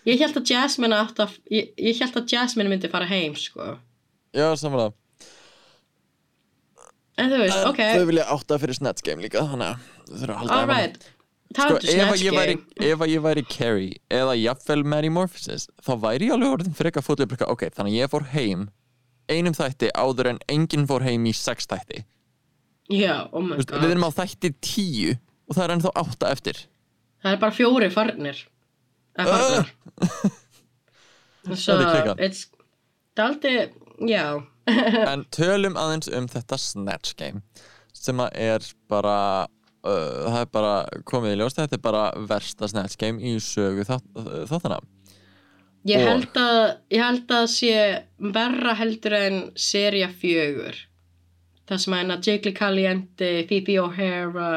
[0.05, 3.75] Ég held að Jasmine átt að ég, ég held að Jasmine myndi fara heim sko
[4.35, 4.93] já, samanlega
[7.15, 7.77] En þú veist, ok.
[7.95, 11.53] þau vilja átta fyrir Snatch Game líka þannig að þau þurfa að halda Alright, sko,
[11.55, 12.89] taldu ef, að Snatch ég væri, Game.
[12.91, 17.05] ef að ég væri Carrie eða jafnvel Mary Morphosis þá væri ég alveg orðin frekar
[17.07, 18.65] fótlega ok, þannig að ég fór heim
[19.31, 22.03] einum þætti áður en enginn fór heim í sex þætti.
[22.93, 23.81] Já, oh my Vist, god.
[23.81, 25.15] við erum á þætti tíu
[25.47, 26.59] og það er ennþá átta eftir.
[27.23, 28.43] Það er bara fjóri farnir.
[29.15, 29.71] Eða farnar
[31.55, 32.21] Svo, Það er klikkað.
[32.27, 32.43] it's
[33.15, 33.55] Daldi,
[33.99, 37.43] já en tölum aðeins um þetta Snatch Game
[37.95, 39.17] sem að er bara
[39.85, 40.73] uh, það er bara
[41.07, 44.11] komið í ljós þetta er bara versta Snatch Game í sögu þátt,
[44.51, 44.81] þáttana
[45.85, 47.73] Ég held að Ég held að sé
[48.17, 50.79] verra heldur en Seria fjögur
[51.69, 54.47] Það sem að hérna Jiggly Caliente Phoebe O'Hara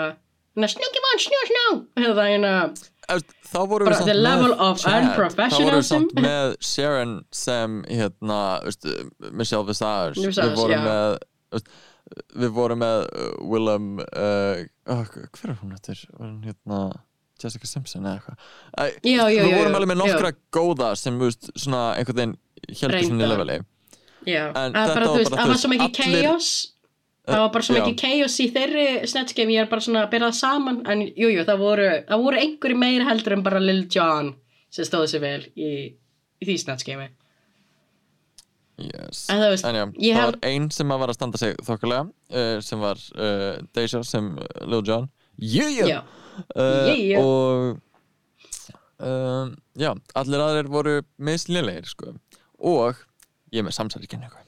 [0.56, 1.66] hérna Snooki Von Snú Snú
[2.00, 5.06] Eða hérna Eftir, þá vorum Bara við samt með Chad.
[5.38, 8.96] þá vorum við samt með Sharon sem hérna veistu,
[9.32, 10.20] Michelle Visage.
[10.20, 10.82] Við vorum já.
[10.84, 11.18] með
[11.54, 11.76] veistu,
[12.44, 16.04] við vorum með uh, Willem uh, oh, hver er hún eftir?
[16.16, 16.82] Var hún hérna
[17.38, 19.00] Jessica Simpson eða eitthvað?
[19.04, 22.38] Við já, vorum alveg með nokkra góða sem veist, svona einhvern veginn
[22.80, 23.60] heldur svona í leveli.
[24.28, 25.68] Já, En að þetta bara, var veist, bara, þú veist,
[26.04, 26.77] allir-
[27.28, 28.86] Það var bara svo mikið chaos í þeirri
[29.36, 32.24] Game Ég er bara svona að byrja það saman En jújú, jú, það voru, það
[32.24, 34.34] voru einhverju meir heldur en bara Lil Jon
[34.72, 35.70] sem stóði sér vel í,
[36.40, 37.08] í því Game.
[38.78, 39.24] Yes.
[39.32, 41.56] En þú veist, en já, það held- var ein sem að var að standa sig
[41.66, 45.08] þokkulega uh, sem var uh, Deja sem uh, Lil Jon.
[45.38, 46.04] Yeah.
[47.18, 47.78] og
[48.98, 52.14] um, já, allir aðrir voru mislilegir sko.
[52.58, 52.98] og
[53.54, 54.42] ég með samsærikenningu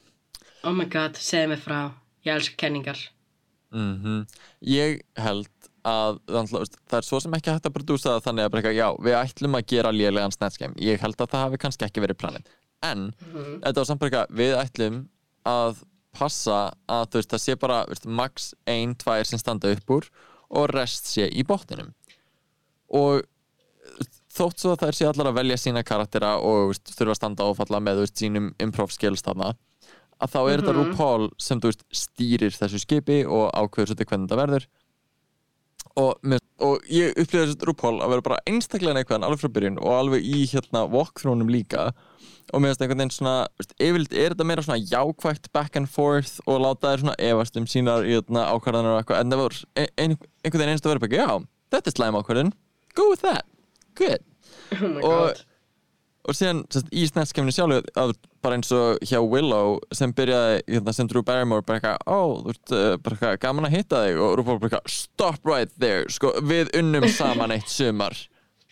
[0.66, 1.80] oh my god, segðu mig frá
[2.24, 2.98] Ég elska kenningar.
[3.72, 4.26] Mm
[4.66, 5.48] ég held
[5.84, 9.14] að það er svo sem ekki hægt að prodúsa það þannig að eitthvað, já, við
[9.20, 12.44] ætlum að gera lélegan Game ég held að það hafi kannski ekki verið planið.
[12.82, 13.60] En Mhm.
[13.62, 15.08] þetta var samt eitthvað við ætlum
[15.46, 19.86] að passa að þú veist, það sé bara veist, max ein, tvær sem standa upp
[19.90, 20.08] úr
[20.50, 21.94] og rest sé í botninum.
[22.92, 23.22] Og
[24.34, 27.44] þótt svo að þær sé allar að velja sína karaktera og veist, þurfa að standa
[27.44, 29.54] og falla með veist, sínum improv skills þarna
[30.20, 30.90] að þá er þetta Mhm.
[30.90, 34.66] RuPaul sem þú veist, stýrir þessu skipi og ákveður svolítið hvernig þetta verður.
[35.98, 39.78] Og, mér, og ég upplýði þessu RuPaul að vera bara einstaklega neikvæðan alveg frá byrjun
[39.80, 41.88] og alveg í hérna walkthroughnum líka.
[42.52, 43.34] Og mér finnst einhvern veginn svona
[43.80, 47.66] yfirleitt er þetta meira svona jákvægt back and forth og láta þær svona efast um
[47.70, 49.20] sínar hérna, ákvarðanir og eitthvað.
[49.24, 51.28] En það var ein, ein, einhvern veginn einstu vera bara já,
[51.74, 52.52] þetta er slæm ákvarðin
[52.94, 53.46] go with that,
[53.94, 54.22] good.
[54.72, 55.44] Oh Og- god
[56.30, 60.94] og síðan sest, í snetskemni sjálfu að bara eins og hjá Willow sem byrjaði hérna,
[60.96, 64.20] sem Drew Barrymore bara eitthvað, ó, þú ert uh, bara eitthvað gaman að hitta þig.
[64.24, 68.16] Og RuPaul bara eitthvað, stop right there sko, við unnum saman eitt sumar.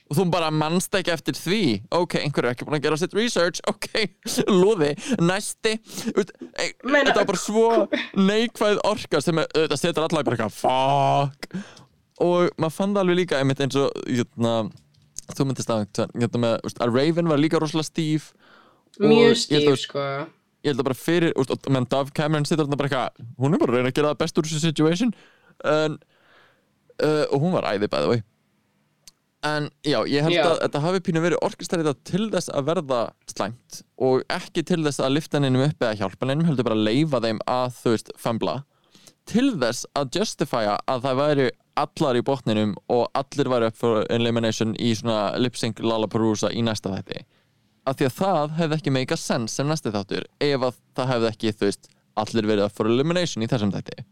[0.08, 1.62] Og þú bara mannst ekki eftir því.
[1.92, 3.60] Ok, einhver er ekki búin að gera sitt research.
[3.68, 3.90] Ok,
[4.60, 5.74] lúði, næsti.
[5.76, 7.66] E, þetta var bara svo
[8.16, 11.50] neikvæð orka sem þetta setur allavega bara eitthvað fuck.
[12.24, 14.54] Og maður fann það alveg líka einmitt eins og hérna,
[15.36, 18.32] þú myndist að hérna með, úst, að Raven var líka rosalega stíf
[18.98, 20.06] Mjög stíf, sko.
[20.64, 23.54] ég held að bara fyrir, úst, og menn Dove Cameron situr þarna bara eitthvað, hún
[23.54, 25.14] er bara að reyna að gera það best úr þessu situation
[25.68, 25.98] en,
[27.02, 28.22] uh, og hún var æði bæði
[29.46, 30.42] en já, ég held Já.
[30.48, 35.02] að þetta hafi pínu verið orkestræða til þess að verða slæmt og ekki til þess
[35.04, 38.10] að lifta hennum upp eða hjálpa hennum, heldur bara að leifa þeim að þú veist,
[38.18, 38.56] fambla
[39.28, 41.48] til þess að justifya að það væri
[41.78, 46.94] allar í botninum og allir væri upp for elimination í svona lip-sync Lollapalooza í næsta
[46.96, 47.22] þætti.
[47.88, 51.12] Af því að það hefði ekki make a sense sem næsti þáttur ef að það
[51.12, 54.02] hefði ekki, þú veist, allir verið up for elimination í þessum þætti.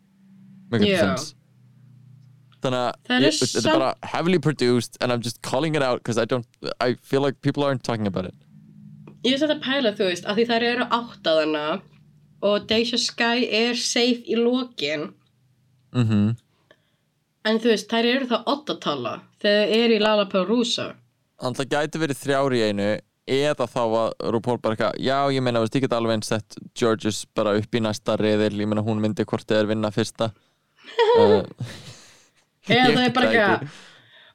[0.70, 1.02] Make a Já.
[1.02, 1.34] sense
[2.66, 6.18] þannig að er þetta er bara heavily produced and I'm just calling it out because
[6.18, 6.46] I don't
[6.80, 8.34] I feel like people aren't talking about it.
[9.24, 11.64] Ég veist þetta pæla, þú veist, að því þær eru áttaðana
[12.44, 15.12] og Deja Sky er safe í lokin.
[15.94, 16.36] Mhm.
[17.46, 20.86] En þú veist, þær eru það oddatala þegar þau eru í Lollapalooza.
[21.40, 22.88] Þannig að það gæti verið þrjár í einu
[23.26, 26.58] eða þá að RuPaul bara eitthvað já, ég meina, veist, ég get alveg eins sett
[26.78, 30.30] Georges bara upp í næsta reyðil, ég meina hún myndi hvort þið er vinna fyrsta.
[31.18, 31.42] Uh,
[32.70, 33.68] eða það er bara eitthvað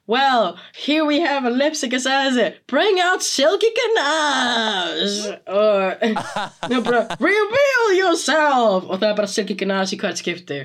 [0.06, 5.38] Well, here we have a lipstick it Bring out Silky Ganache.
[5.46, 8.88] Það er bara Reveal yourself.
[8.90, 10.64] Og það er bara Silky Ganache í hvert skipti.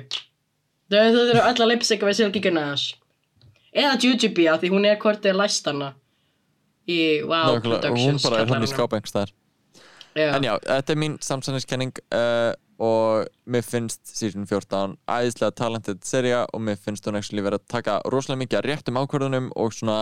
[0.90, 2.96] Þau þau eru alla lipstick við Silky Ganache.
[3.72, 5.92] Eða Jujubee af því hún er hvort er læst hana
[6.88, 9.34] í Wow og hún Productions bara er hann í einhvers þar.
[10.18, 16.44] En já, þetta er mín samsæðniskenning uh, og mér finnst season 14 æðislega talented seria
[16.52, 19.98] og mér finnst hún actually verið að taka rosalega mikið að réttum ákvörðunum og svona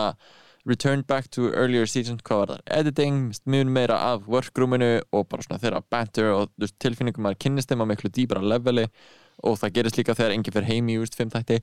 [0.67, 5.45] return back to earlier season hvað var það, editing, mjög meira af workroominu og bara
[5.45, 8.87] svona þeirra banter og tilfinningum að kynnist þeim á miklu dýbra leveli
[9.47, 11.61] og það gerist líka þegar enginn fer heim í úrst fimm þætti.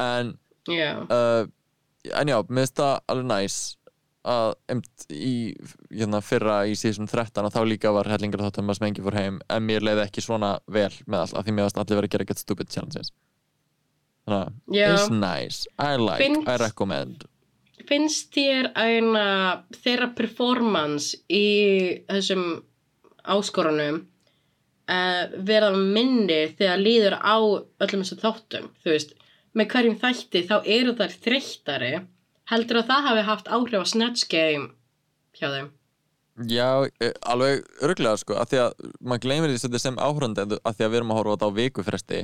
[0.00, 0.34] En
[0.68, 0.90] Já.
[1.06, 1.46] uh,
[2.18, 3.58] en já, mér finnst það alveg næs
[4.28, 5.32] að emt í
[5.90, 9.40] hérna, fyrra í síðan 13 og þá líka var hellingar þáttum að smengi fór heim
[9.50, 12.14] en mér leiði ekki svona vel með all af því mér varst allir verið að
[12.16, 13.10] gera get stupid challenges.
[14.22, 14.86] Þannig að Já.
[14.94, 17.24] it's nice, I like, Finnst- I recommend.
[17.88, 19.24] Finnst þér eina
[19.74, 21.42] þeirra performance í
[22.06, 22.44] þessum
[23.26, 24.04] áskorunum
[24.86, 28.70] uh, vera minni þegar líður á öllum þessum þáttum?
[28.84, 29.16] Þú veist,
[29.58, 31.92] með hverjum þætti þá eru þær þreyttari
[32.50, 34.72] heldur að það hafi haft áhrif á Snatch Game
[35.38, 35.70] hjá þeim
[36.48, 40.86] Já, eh, alveg örglega sko, af því að maður gleymir því sem áhörandi af því
[40.86, 42.20] að við erum að horfa þetta á vikufresti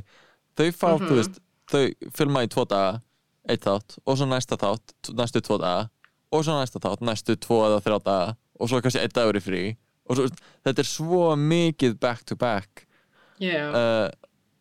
[0.56, 1.08] þau fá, Mhm.
[1.08, 3.02] þú veist, þau filma í tvo daga,
[3.48, 5.90] eitt þátt og svo næsta þátt, næstu tvo daga
[6.32, 9.44] og svo næsta þátt, næstu tvo eða þrjá daga og svo kannski eitt dagur í
[9.44, 9.76] frí
[10.08, 10.26] og svo,
[10.64, 12.86] þetta er svo mikið back to back
[13.38, 13.68] yeah.
[13.68, 14.10] uh,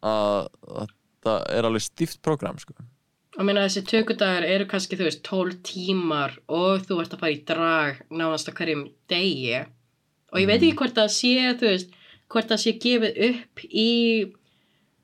[0.04, 2.74] að að þetta er alveg stíft program sko.
[3.38, 7.36] Og meina þessi tökudagar eru kannski þú veist 12 tímar og þú ert að fara
[7.36, 9.60] í drag nánast á hverjum degi.
[10.34, 11.92] Og ég veit ekki hvort það sé þú veist,
[12.34, 13.90] hvort það sé gefið upp í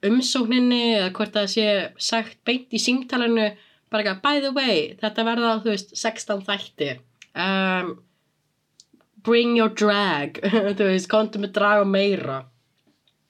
[0.03, 1.67] umsókninni eða hvort það sé
[2.11, 3.51] sagt beint í símtalinu
[3.93, 6.89] bara ekki by the way, þetta verða þú veist 16 þætti
[7.37, 7.93] um,
[9.23, 10.41] bring your drag
[10.79, 12.39] þú veist, komdu með drag og meira.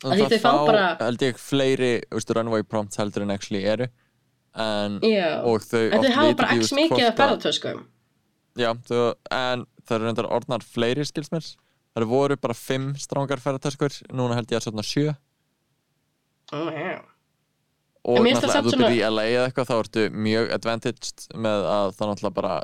[0.03, 3.35] Af því það þau fá bara- held ég fleiri þú veist, runway prompts heldur en
[3.35, 3.91] actually eru
[4.53, 7.83] en, og þau en þau hafa bara ekki, mikið að ferðartöskum
[8.59, 11.47] Já, þau, en það eru reyndar orðnar fleiri skilsmér
[11.93, 15.07] Það voru bara fimm strángar ferðartöskur Núna held ég að svona sjö
[16.53, 17.01] oh, yeah.
[18.03, 21.93] Og náttúrulega ef þú byrði í LA eða eitthvað Þá ertu mjög advantaged með að
[21.97, 22.55] það náttúrulega bara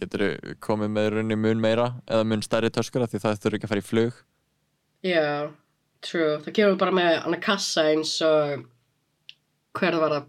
[0.00, 0.26] Getur
[0.62, 3.84] komið með runni mun meira Eða mun stærri töskur Því það þurfi ekki að fara
[3.84, 4.26] í flug
[5.00, 5.48] Já,
[6.04, 6.36] true.
[6.44, 8.66] Það kemur bara með hana kassa eins og
[9.78, 10.26] hver var það?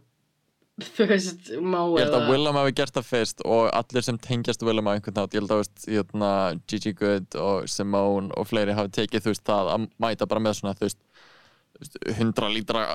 [0.96, 2.30] Þú veist, má Ég held að eða...
[2.32, 5.54] Willem hafi gert það fyrst Og allir sem tengjast Willem á einhvern nátt Ég held
[5.54, 6.32] að veist, hérna,
[6.72, 10.58] Gigi Good og Simone Og fleiri hafi tekið þú veist það Að mæta bara með
[10.62, 12.86] svona þú veist þú veist, 100 lítra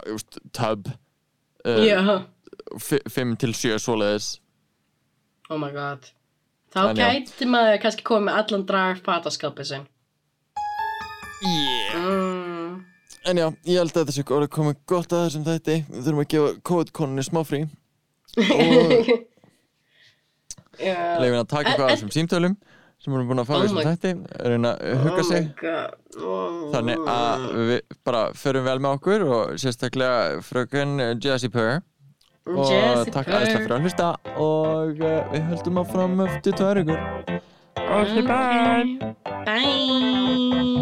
[1.66, 1.99] Já,
[2.79, 4.29] 5 til 7 svoleiðis
[5.51, 6.11] oh my god.
[6.74, 7.07] Þá En já.
[7.14, 9.87] gæti maður kannski komið allan drag fataskapið sinn.
[11.43, 11.95] yeah.
[11.95, 12.45] Mm.
[13.27, 16.22] En já, ég held að þetta sé orðið komið gott að þessum þætti Við þurfum
[16.22, 17.61] að gefa COVID-konunni smá frí
[18.47, 18.93] Og
[20.87, 20.97] Já.
[21.22, 22.55] leifin að taka en- þessum símtölum
[23.01, 24.11] Sem við erum búin að fá Oh þessum my- þætti
[24.53, 25.43] Reyna að hugga oh sig.
[26.20, 26.70] Oh.
[26.74, 27.39] Þannig að
[27.72, 30.16] við bara förum vel með okkur Og sérstaklega
[30.47, 30.91] fröken
[31.24, 31.81] Jessie Purr
[32.47, 34.07] Og Jessie takk aðeinslega fyrir að hlusta
[34.37, 37.01] Og uh, við höldum áfram eftir tvær ykkur
[37.87, 38.22] Okay.
[39.47, 40.76] Bye.